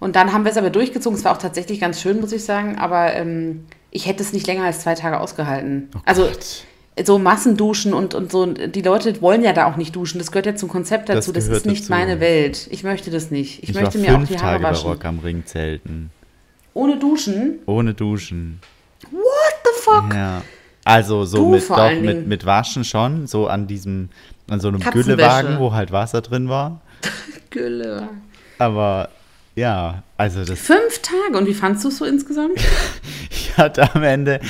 [0.00, 2.44] Und dann haben wir es aber durchgezogen, es war auch tatsächlich ganz schön, muss ich
[2.44, 5.90] sagen, aber ähm, ich hätte es nicht länger als zwei Tage ausgehalten.
[5.92, 6.64] Oh also Gott.
[7.04, 8.46] So Massenduschen und, und so.
[8.46, 10.18] Die Leute wollen ja da auch nicht duschen.
[10.18, 11.32] Das gehört ja zum Konzept dazu.
[11.32, 11.92] Das, gehört ist nicht dazu.
[11.92, 12.68] meine Welt.
[12.70, 13.62] Ich möchte das nicht.
[13.62, 14.90] Ich, Ich, möchte mir auch die Haare Tage bei waschen.
[14.90, 16.10] Rock am Ring zelten.
[16.74, 17.58] Ohne Duschen?
[17.66, 18.60] Ohne Duschen.
[19.10, 20.14] What the fuck?
[20.14, 20.42] Ja.
[20.84, 24.08] Also so Du mit, doch, mit, mit Waschen schon, so an diesem,
[24.48, 24.80] an so einem.
[24.80, 26.80] Güllewagen, wo halt Wasser drin war.
[27.50, 28.08] Gülle.
[28.58, 29.10] Aber
[29.54, 31.36] ja, also das, Fünf Tage.
[31.36, 32.58] Und wie fandst du es so insgesamt?
[33.30, 34.40] ich hatte am Ende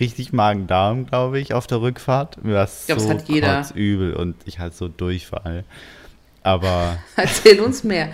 [0.00, 2.42] richtig Magen-Darm, glaube ich, auf der Rückfahrt.
[2.44, 3.64] Mir war Ja, das so hat jeder.
[3.74, 5.64] übel und ich hatte so Durchfall.
[6.42, 8.08] Aber Erzähl uns mehr.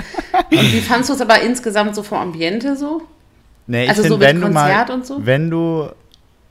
[0.51, 3.03] Und wie fandst du es aber insgesamt so vom Ambiente so?
[3.67, 5.27] Nee, ich Also finde, so mit wenn du mal, Konzert und so?
[5.27, 5.89] wenn du,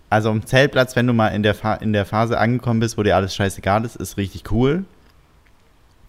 [0.09, 3.03] also am Zeltplatz, wenn du mal in der, Fa in der Phase angekommen bist, wo
[3.03, 4.83] dir alles scheißegal ist, ist richtig cool.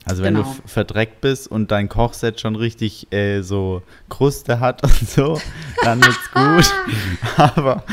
[0.07, 0.47] Also wenn Genau.
[0.63, 5.41] du verdreckt bist und dein Kochset schon richtig äh, so Kruste hat und so,
[5.83, 6.73] dann ist gut.
[7.37, 7.85] aber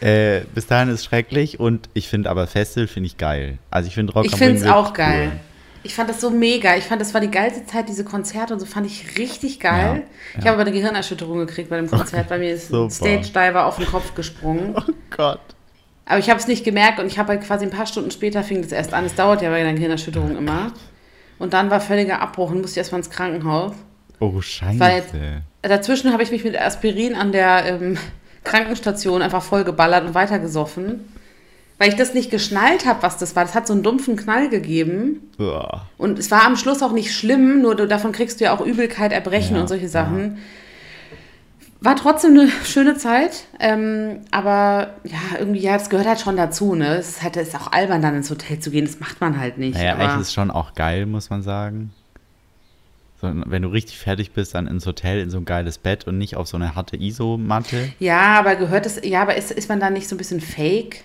[0.00, 3.58] äh, bis dahin ist es schrecklich und ich finde aber Festival finde ich geil.
[3.70, 5.30] Also ich finde Rock Ich finde es auch geil.
[5.32, 5.40] cool.
[5.82, 6.76] Ich fand das so mega.
[6.76, 10.02] Ich fand, das war die geilste Zeit, diese Konzerte und so fand ich richtig geil.
[10.34, 12.28] Ja, Ich habe aber eine Gehirnerschütterung gekriegt bei dem Konzert.
[12.28, 13.22] Bei mir ist ein Super.
[13.22, 14.74] Stage Diver auf den Kopf gesprungen.
[14.88, 15.40] Oh Gott.
[16.04, 18.42] Aber ich habe es nicht gemerkt und ich habe halt quasi ein paar Stunden später
[18.42, 19.04] fing das erst an.
[19.06, 20.72] Es dauert ja bei einer Gehirnerschütterung immer.
[21.38, 23.72] Und dann war völliger Abbruch und musste erstmal ins Krankenhaus.
[24.20, 24.78] Oh, scheiße.
[24.80, 25.02] Weil
[25.62, 27.98] Dazwischen habe ich mich mit Aspirin an der ähm,
[28.46, 31.12] Krankenstation einfach voll geballert und weitergesoffen.
[31.78, 33.44] Weil ich das nicht geschnallt habe, was das war.
[33.44, 35.30] Das hat so einen dumpfen Knall gegeben.
[35.38, 35.82] Uah.
[35.98, 38.64] Und es war am Schluss auch nicht schlimm, nur du, davon kriegst du ja auch
[38.64, 40.38] Übelkeit, Erbrechen Ja, und solche Sachen.
[41.82, 46.74] War trotzdem eine schöne Zeit, ähm, aber ja, irgendwie, ja, das gehört halt schon dazu,
[46.74, 46.96] ne?
[46.96, 49.38] Es ist halt, es ist auch albern, dann ins Hotel zu gehen, das macht man
[49.38, 49.76] halt nicht.
[49.76, 51.92] Naja, aber, eigentlich ist es schon auch geil, muss man sagen.
[53.20, 56.18] So, wenn du richtig fertig bist, dann ins Hotel, in so ein geiles Bett und
[56.18, 57.88] nicht auf so eine harte ISO-Matte.
[57.98, 61.02] ja, aber gehört es, ja, aber ist, ist man dann nicht so ein bisschen fake?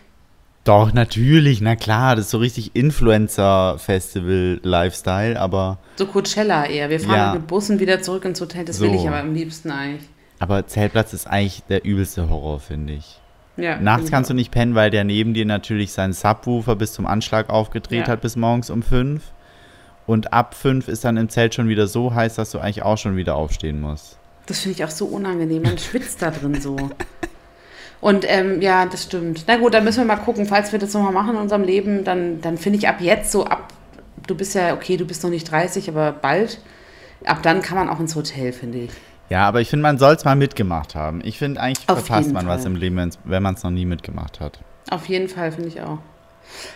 [0.66, 6.90] Doch, natürlich, na klar, das ist so richtig Influencer-Festival-Lifestyle, aber, So Coachella eher.
[6.90, 7.34] Wir fahren Ja.
[7.34, 8.96] mit Bussen wieder zurück ins Hotel, das will So.
[8.96, 10.08] ich aber am liebsten eigentlich.
[10.40, 13.20] aber Zeltplatz ist eigentlich der übelste Horror, finde ich.
[13.58, 17.06] Ja, Nachts kannst du nicht pennen, weil der neben dir natürlich seinen Subwoofer bis zum
[17.06, 18.14] Anschlag aufgedreht Ja.
[18.14, 19.24] hat bis morgens um fünf.
[20.08, 22.98] Und ab fünf ist dann im Zelt schon wieder so heiß, dass du eigentlich auch
[22.98, 24.18] schon wieder aufstehen musst.
[24.46, 25.62] Das finde ich auch so unangenehm.
[25.62, 26.76] Man schwitzt da drin so.
[28.02, 29.46] Und ähm, ja, das stimmt.
[29.48, 32.04] Na gut, dann müssen wir mal gucken, falls wir das nochmal machen in unserem Leben,
[32.04, 33.72] dann, dann finde ich ab jetzt so ab,
[34.26, 36.60] du bist ja, okay, du bist noch nicht 30, aber bald,
[37.26, 38.92] ab dann kann man auch ins Hotel, finde ich.
[39.30, 41.22] Ja, aber ich finde, man soll es mal mitgemacht haben.
[41.24, 42.72] Ich finde, eigentlich Auf verpasst man was Fall.
[42.72, 44.60] im Leben, wenn man es noch nie mitgemacht hat.
[44.90, 46.00] Auf jeden Fall, finde ich auch.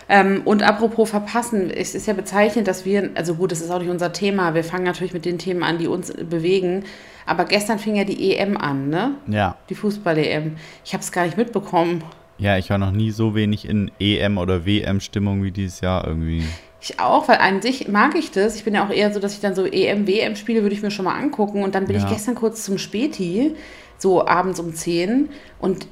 [0.09, 3.79] Ähm, und apropos verpassen, es ist ja bezeichnend, dass wir, also gut, das ist auch
[3.79, 6.83] nicht unser Thema, wir fangen natürlich mit den Themen an, die uns bewegen,
[7.25, 9.15] aber gestern fing ja die EM an, ne?
[9.27, 9.57] Ja.
[9.69, 10.57] Die Fußball-EM.
[10.83, 12.03] Ich habe es gar nicht mitbekommen.
[12.37, 16.43] Ja, ich war noch nie so wenig in EM- oder WM-Stimmung wie dieses Jahr irgendwie.
[16.81, 18.55] Ich auch, weil an sich mag ich das.
[18.57, 20.83] Ich bin ja auch eher so, dass ich dann so EM, WM spiele, würde ich
[20.83, 21.63] mir schon mal angucken.
[21.63, 22.09] Und dann bin ich Ja.
[22.09, 23.55] gestern kurz zum Späti,
[23.97, 25.87] so abends um 10 und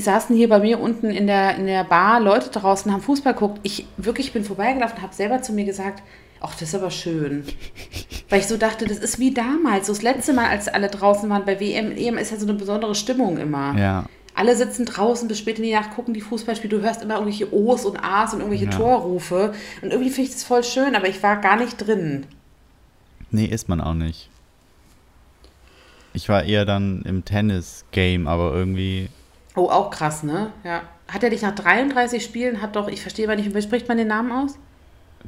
[0.00, 3.60] saßen hier bei mir unten in der, in der Bar, Leute draußen haben Fußball geguckt.
[3.62, 6.02] Ich wirklich bin vorbeigelaufen und habe selber zu mir gesagt,
[6.40, 7.44] ach, das ist aber schön.
[8.30, 9.86] Weil ich so dachte, das ist wie damals.
[9.86, 12.56] So das letzte Mal, als alle draußen waren bei WM, EM ist ja so eine
[12.56, 13.76] besondere Stimmung immer.
[13.78, 14.04] Ja.
[14.34, 16.78] Alle sitzen draußen bis spät in die Nacht, gucken die Fußballspiele.
[16.78, 18.70] Du hörst immer irgendwelche O's und A's und irgendwelche Ja.
[18.70, 19.52] Torrufe.
[19.82, 22.24] Und irgendwie finde ich das voll schön, aber ich war gar nicht drin.
[23.30, 24.30] Nee, ist man auch nicht.
[26.14, 29.08] Ich war eher dann im Tennis-Game, aber irgendwie.
[29.54, 30.52] Oh, auch krass, ne?
[30.64, 30.82] Ja.
[31.08, 33.98] Hat er dich nach 33 Spielen, hat doch, ich verstehe aber nicht, wie spricht man
[33.98, 34.58] den Namen aus?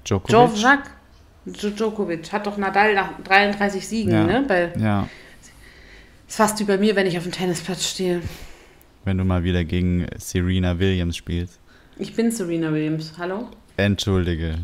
[0.05, 0.55] Djokovic?
[0.57, 1.77] Djokovic.
[1.77, 4.25] Djokovic hat doch Nadal nach 33 Siegen, Ja.
[4.25, 4.45] ne?
[4.49, 5.09] Bei, Ja.
[6.27, 8.23] ist fast wie bei mir, wenn ich auf dem Tennisplatz stehe.
[9.05, 11.59] Wenn du mal wieder gegen Serena Williams spielst.
[11.99, 13.13] Ich bin Serena Williams.
[13.19, 13.49] Hallo?
[13.77, 14.55] Entschuldige.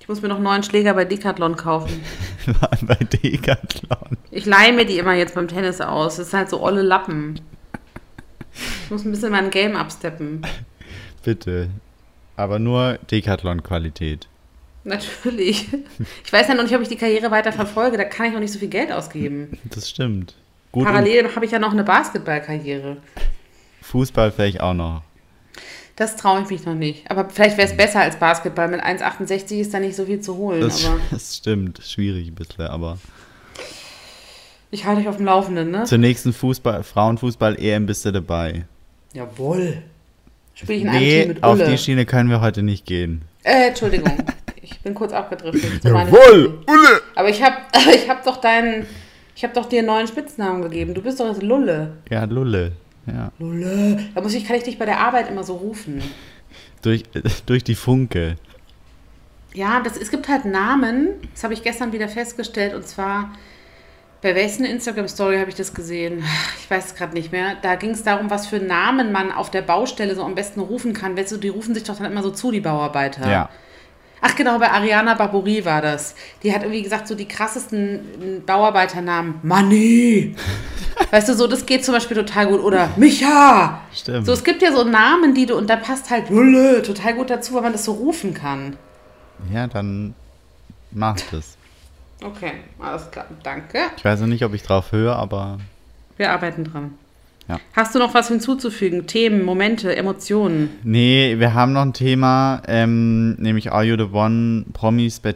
[0.00, 2.02] Ich muss mir noch neuen Schläger bei Decathlon kaufen.
[2.82, 4.18] Bei Decathlon.
[4.30, 6.16] Ich leihe mir die immer jetzt beim Tennis aus.
[6.16, 7.40] Das ist halt so olle Lappen.
[8.94, 10.42] Ich muss ein bisschen mein Game absteppen.
[11.24, 11.68] Bitte.
[12.36, 14.28] Aber nur Decathlon-Qualität.
[14.84, 15.66] Natürlich.
[16.24, 17.96] Ich weiß ja noch nicht, ob ich die Karriere weiter verfolge.
[17.96, 19.58] Da kann ich noch nicht so viel Geld ausgeben.
[19.64, 20.36] Das stimmt.
[20.70, 22.98] Gut, Parallel habe ich ja noch eine Basketballkarriere.
[23.82, 25.02] Fußball vielleicht auch noch.
[25.96, 27.10] Das traue ich mich noch nicht.
[27.10, 28.68] Aber vielleicht wäre es besser als Basketball.
[28.68, 30.60] Mit 1,68 ist da nicht so viel zu holen.
[30.60, 31.80] Das, das stimmt.
[31.84, 32.98] Schwierig ein bisschen, aber.
[34.70, 35.82] ich halte euch auf dem Laufenden, ne?
[35.82, 38.66] Zur nächsten Fußball, Frauenfußball-EM bist du dabei.
[39.14, 39.78] Jawohl.
[40.54, 41.70] Spiele ich in einem Nee, Team mit auf Ulle.
[41.70, 43.22] die Schiene können wir heute nicht gehen.
[43.42, 44.12] Äh, Entschuldigung.
[44.62, 45.82] Ich bin kurz abgedriftet.
[45.84, 46.54] Meine- Ulle!
[47.14, 47.56] Aber ich habe
[47.94, 48.86] ich hab doch deinen.
[49.36, 50.94] Ich habe doch dir einen neuen Spitznamen gegeben.
[50.94, 51.96] Du bist doch jetzt Lulle.
[52.10, 52.72] Ja, Lulle.
[53.06, 53.32] Ja.
[53.38, 53.98] Lulle.
[54.14, 56.02] Da muss ich, kann ich dich bei der Arbeit immer so rufen.
[56.82, 57.02] Durch,
[57.46, 58.36] durch die Funke.
[59.54, 63.30] Ja, das, es gibt halt Namen, das habe ich gestern wieder festgestellt, und zwar
[64.24, 66.24] bei welchen Instagram-Story habe ich das gesehen?
[66.58, 67.56] Ich weiß es gerade nicht mehr.
[67.60, 70.94] Da ging es darum, was für Namen man auf der Baustelle so am besten rufen
[70.94, 71.14] kann.
[71.14, 73.30] Weißt du, die rufen sich doch dann immer so zu, die Bauarbeiter.
[73.30, 73.50] Ja.
[74.22, 76.14] Ach genau, bei Ariana Barbouri war das.
[76.42, 79.40] Die hat irgendwie gesagt, so die krassesten Bauarbeiternamen.
[79.42, 80.34] Mani!
[81.10, 82.60] weißt du, so, das geht zum Beispiel total gut.
[82.60, 83.82] Oder Micha!
[83.92, 84.24] Stimmt.
[84.24, 87.28] So, es gibt ja so Namen, die du, und da passt halt Lülle total gut
[87.28, 88.78] dazu, weil man das so rufen kann.
[89.52, 90.14] Ja, dann
[90.92, 91.58] macht es.
[92.22, 93.26] Okay, alles klar.
[93.42, 93.78] Danke.
[93.96, 95.58] Ich weiß noch nicht, ob ich drauf höre, aber
[96.16, 96.94] Wir arbeiten dran.
[97.48, 97.60] Ja.
[97.74, 99.06] Hast du noch was hinzuzufügen?
[99.06, 100.70] Themen, Momente, Emotionen?
[100.82, 105.34] nee, wir haben noch ein Thema, ähm, nämlich Are You the One Promi Spe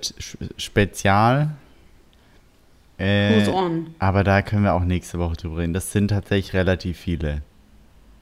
[0.56, 1.50] Spezial.
[2.96, 3.94] Äh, Who's on?
[3.98, 5.74] aber da können wir auch nächste Woche drüber reden.
[5.74, 7.42] Das sind tatsächlich relativ viele.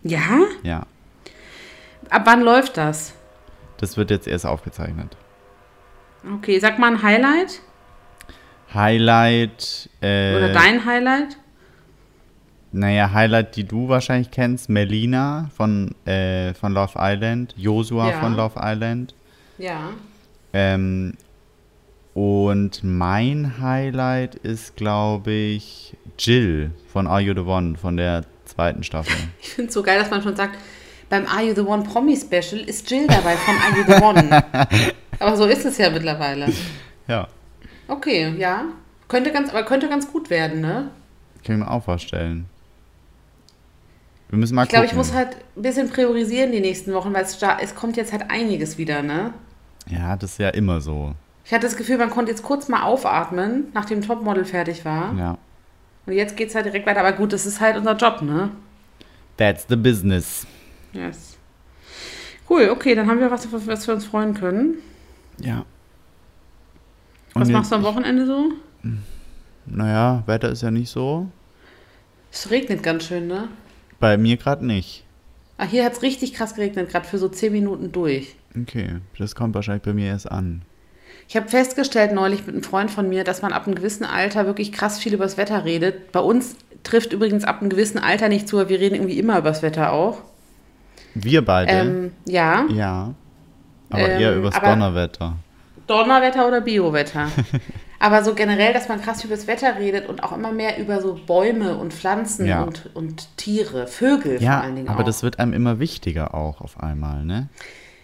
[0.02, 0.40] Ja?
[0.64, 0.86] Ja,
[2.11, 3.12] Ab wann läuft das?
[3.78, 5.16] das wird jetzt erst aufgezeichnet.
[6.38, 7.61] Okay, sag mal ein Highlight.
[8.77, 9.89] Highlight.
[10.01, 11.37] Äh, Oder dein Highlight?
[12.72, 18.20] Naja, Highlight, die du wahrscheinlich kennst, Melina von, äh, von Love Island, Joshua Ja.
[18.20, 19.14] von Love Island.
[19.59, 19.91] Ja.
[20.53, 21.14] Ähm,
[22.14, 28.83] und mein Highlight ist, glaube ich, Jill von Are You the One von der zweiten
[28.83, 29.14] Staffel.
[29.41, 30.59] Ich finde es so geil, dass man schon sagt,
[31.09, 34.45] beim Are You the One Promi Special ist Jill dabei von Are You the One.
[35.18, 36.47] aber so ist es ja mittlerweile.
[37.09, 37.29] ja,
[37.89, 38.64] Okay, ja.
[39.09, 40.91] Könnte ganz, aber könnte ganz gut werden, ne?
[41.47, 42.47] kann ich mir auch vorstellen.
[44.28, 47.22] Wir müssen mal Ich glaube, ich muss halt ein bisschen priorisieren die nächsten Wochen, weil
[47.22, 49.32] es, es kommt jetzt halt einiges wieder, ne?
[49.89, 51.14] ja, das ist ja immer so.
[51.45, 55.14] Ich hatte das Gefühl, man konnte jetzt kurz mal aufatmen, nachdem Topmodel fertig war.
[55.16, 55.39] Ja.
[56.07, 57.01] Und jetzt geht es halt direkt weiter.
[57.01, 58.51] Aber gut, das ist halt unser Job, ne?
[59.37, 60.45] That's the business.
[60.93, 61.37] Yes.
[62.49, 64.78] Cool, okay, dann haben wir was, was wir uns freuen können.
[65.39, 65.64] Ja.
[67.41, 68.53] Was machst du am Wochenende so?
[69.66, 71.26] Naja, Wetter ist ja nicht so.
[72.32, 73.49] Es regnet ganz schön, ne?
[73.99, 75.05] Bei mir gerade nicht.
[75.59, 78.37] Ah, hier hat es richtig krass geregnet, gerade für so 10 Minuten durch.
[78.61, 80.62] Okay, das kommt wahrscheinlich bei mir erst an.
[81.28, 84.47] Ich habe festgestellt neulich mit einem Freund von mir, dass man ab einem gewissen Alter
[84.47, 86.12] wirklich krass viel über das Wetter redet.
[86.12, 89.49] Bei uns trifft übrigens ab einem gewissen Alter nicht zu, wir reden irgendwie immer über
[89.49, 90.18] das Wetter auch.
[91.14, 91.72] Wir beide?
[91.72, 93.14] Ähm, ja, ja.
[93.91, 95.37] Aber ähm, eher übers aber- Donnerwetter.
[95.87, 97.28] Donnerwetter oder Biowetter.
[97.99, 101.01] aber so generell, dass man krass über das Wetter redet und auch immer mehr über
[101.01, 102.62] so Bäume und Pflanzen Ja.
[102.62, 105.05] und, und Tiere, Vögel Ja, vor allen Dingen aber auch.
[105.07, 107.49] das wird einem immer wichtiger auch auf einmal, ne?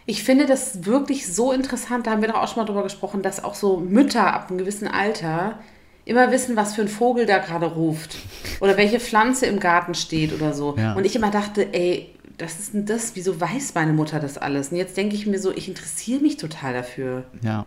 [0.05, 3.23] Ich finde das wirklich so interessant, da haben wir doch auch schon mal drüber gesprochen,
[3.23, 5.59] dass auch so Mütter ab einem gewissen Alter
[6.05, 8.17] immer wissen, was für ein Vogel da gerade ruft
[8.61, 10.75] oder welche Pflanze im Garten steht oder so.
[10.77, 10.95] Ja.
[10.95, 13.15] Und ich immer dachte, ey, das ist denn das?
[13.15, 14.71] Wieso weiß meine Mutter das alles?
[14.71, 17.25] Und jetzt denke ich mir so, ich interessiere mich total dafür.
[17.43, 17.67] Ja.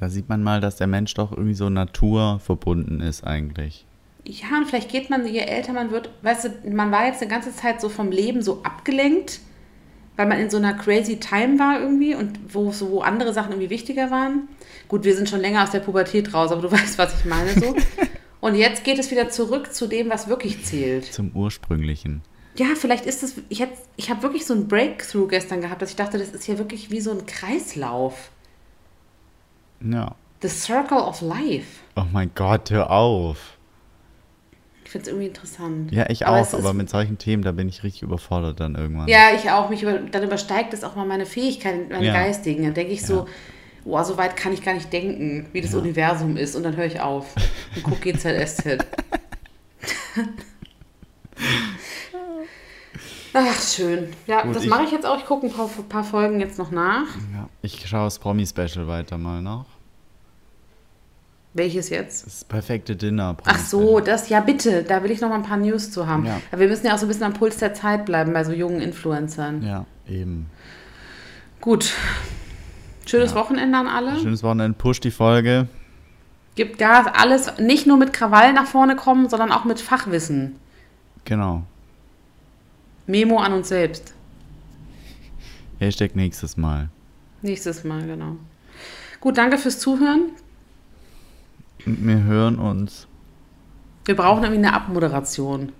[0.00, 3.84] Da sieht man mal, dass der Mensch doch irgendwie so naturverbunden ist eigentlich.
[4.24, 7.30] Ja, und vielleicht geht man, je älter man wird, weißt du, man war jetzt eine
[7.30, 9.40] ganze Zeit so vom Leben so abgelenkt,
[10.16, 13.52] weil man in so einer crazy time war irgendwie und wo, so, wo andere Sachen
[13.52, 14.48] irgendwie wichtiger waren.
[14.88, 17.52] Gut, wir sind schon länger aus der Pubertät raus, aber du weißt, was ich meine
[17.52, 17.74] so.
[18.40, 21.04] Und jetzt geht es wieder zurück zu dem, was wirklich zählt.
[21.06, 22.22] Zum ursprünglichen.
[22.58, 25.90] Ja, vielleicht ist es, ich, hätt- ich habe wirklich so ein Breakthrough gestern gehabt, dass
[25.90, 28.30] ich dachte, das ist ja wirklich wie so ein Kreislauf.
[29.80, 30.14] Ja.
[30.42, 31.66] The Circle of Life.
[31.96, 33.56] Oh mein Gott, hör auf.
[34.84, 35.92] Ich finde es irgendwie interessant.
[35.92, 39.06] Ja, ich Aber auch, aber mit solchen Themen, da bin ich richtig überfordert dann irgendwann.
[39.06, 39.68] Ja, ich auch.
[39.68, 42.12] Mich über, dann übersteigt es auch mal meine Fähigkeiten, meine Ja.
[42.14, 42.62] geistigen.
[42.64, 43.26] Dann denke ich so, Ja.
[43.84, 45.78] boah, so weit kann ich gar nicht denken, wie das Ja.
[45.78, 46.56] Universum ist.
[46.56, 47.26] Und dann höre ich auf
[47.76, 48.78] und gucke GZSZ.
[53.40, 54.08] Ach, schön.
[54.26, 55.16] Ja, Gut, das mache ich jetzt auch.
[55.18, 57.06] Ich gucke ein paar, paar Folgen jetzt noch nach.
[57.32, 59.66] Ja, Ich schaue das Promi-Special weiter mal noch.
[61.54, 62.26] Welches jetzt?
[62.26, 63.36] Das perfekte Dinner.
[63.44, 66.26] Ach so, das, ja bitte, da will ich noch mal ein paar News zu haben.
[66.26, 66.40] Ja.
[66.50, 68.52] Aber wir müssen ja auch so ein bisschen am Puls der Zeit bleiben bei so
[68.52, 69.62] jungen Influencern.
[69.62, 70.46] Ja, eben.
[71.60, 71.92] Gut.
[73.06, 73.36] Schönes Ja.
[73.36, 74.18] Wochenende an alle.
[74.20, 74.76] Schönes Wochenende.
[74.76, 75.68] Push die Folge.
[76.54, 80.56] Gibt Gas, alles nicht nur mit Krawall nach vorne kommen, sondern auch mit Fachwissen.
[81.24, 81.62] Genau.
[83.08, 84.12] Memo an uns selbst.
[85.80, 86.90] Hashtag nächstes Mal.
[87.40, 88.36] Nächstes Mal, genau.
[89.20, 90.32] Gut, danke fürs Zuhören.
[91.86, 93.06] Wir hören uns.
[94.04, 95.72] Wir brauchen irgendwie eine Abmoderation.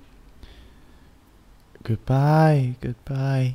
[1.84, 3.54] Goodbye, goodbye.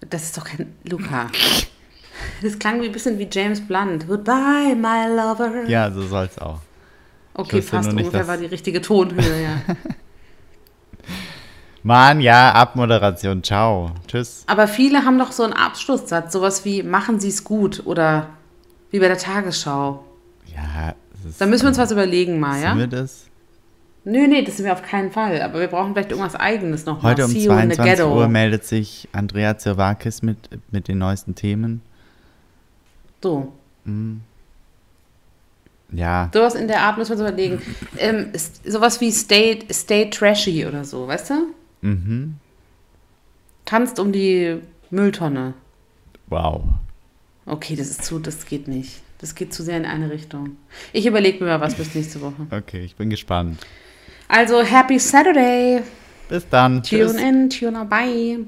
[0.00, 1.28] Das ist doch kein Luca.
[2.42, 4.06] Das klang wie ein bisschen wie James Blunt.
[4.06, 5.66] Goodbye, my lover.
[5.68, 6.60] Ja, so soll's auch.
[7.32, 9.62] okay, wusste fast ungefähr war die richtige Tonhöhe, ja.
[11.86, 13.44] Mann, ja, Abmoderation.
[13.44, 13.92] Ciao.
[14.08, 14.42] Tschüss.
[14.48, 18.26] Aber viele haben doch so einen Abschlusssatz, sowas wie machen Sie es gut oder
[18.90, 20.04] wie bei der Tagesschau.
[20.52, 22.70] Ja, das ist, Da müssen wir uns was überlegen mal, ja?
[22.70, 23.26] Sind wir das?
[24.04, 25.40] Nö, nee, das sind wir auf keinen Fall.
[25.40, 27.04] Aber wir brauchen vielleicht irgendwas Eigenes noch.
[27.04, 28.16] Heute um See you in the 22 ghetto.
[28.16, 30.38] Uhr meldet sich Andrea Zervakis mit,
[30.72, 31.82] mit den neuesten Themen.
[33.22, 33.52] So,
[35.92, 37.62] Ja, sowas in der Art müssen wir uns überlegen.
[37.98, 38.32] Ähm,
[38.64, 41.34] sowas wie Stay, Stay Trashy oder so, weißt du?
[41.80, 42.36] Mhm.
[43.64, 44.58] Tanzt um die
[44.90, 45.54] Mülltonne.
[46.28, 46.62] Wow.
[47.46, 49.02] Okay, das ist zu, das geht nicht.
[49.18, 50.56] Das geht zu sehr in eine Richtung.
[50.92, 52.46] Ich überlege mir mal was bis nächste Woche.
[52.50, 53.58] Okay, ich bin gespannt.
[54.28, 55.82] Also, Happy Saturday.
[56.28, 56.82] Bis dann.
[56.82, 57.12] Tschüss.
[57.12, 58.44] Tune in, tune out, bye.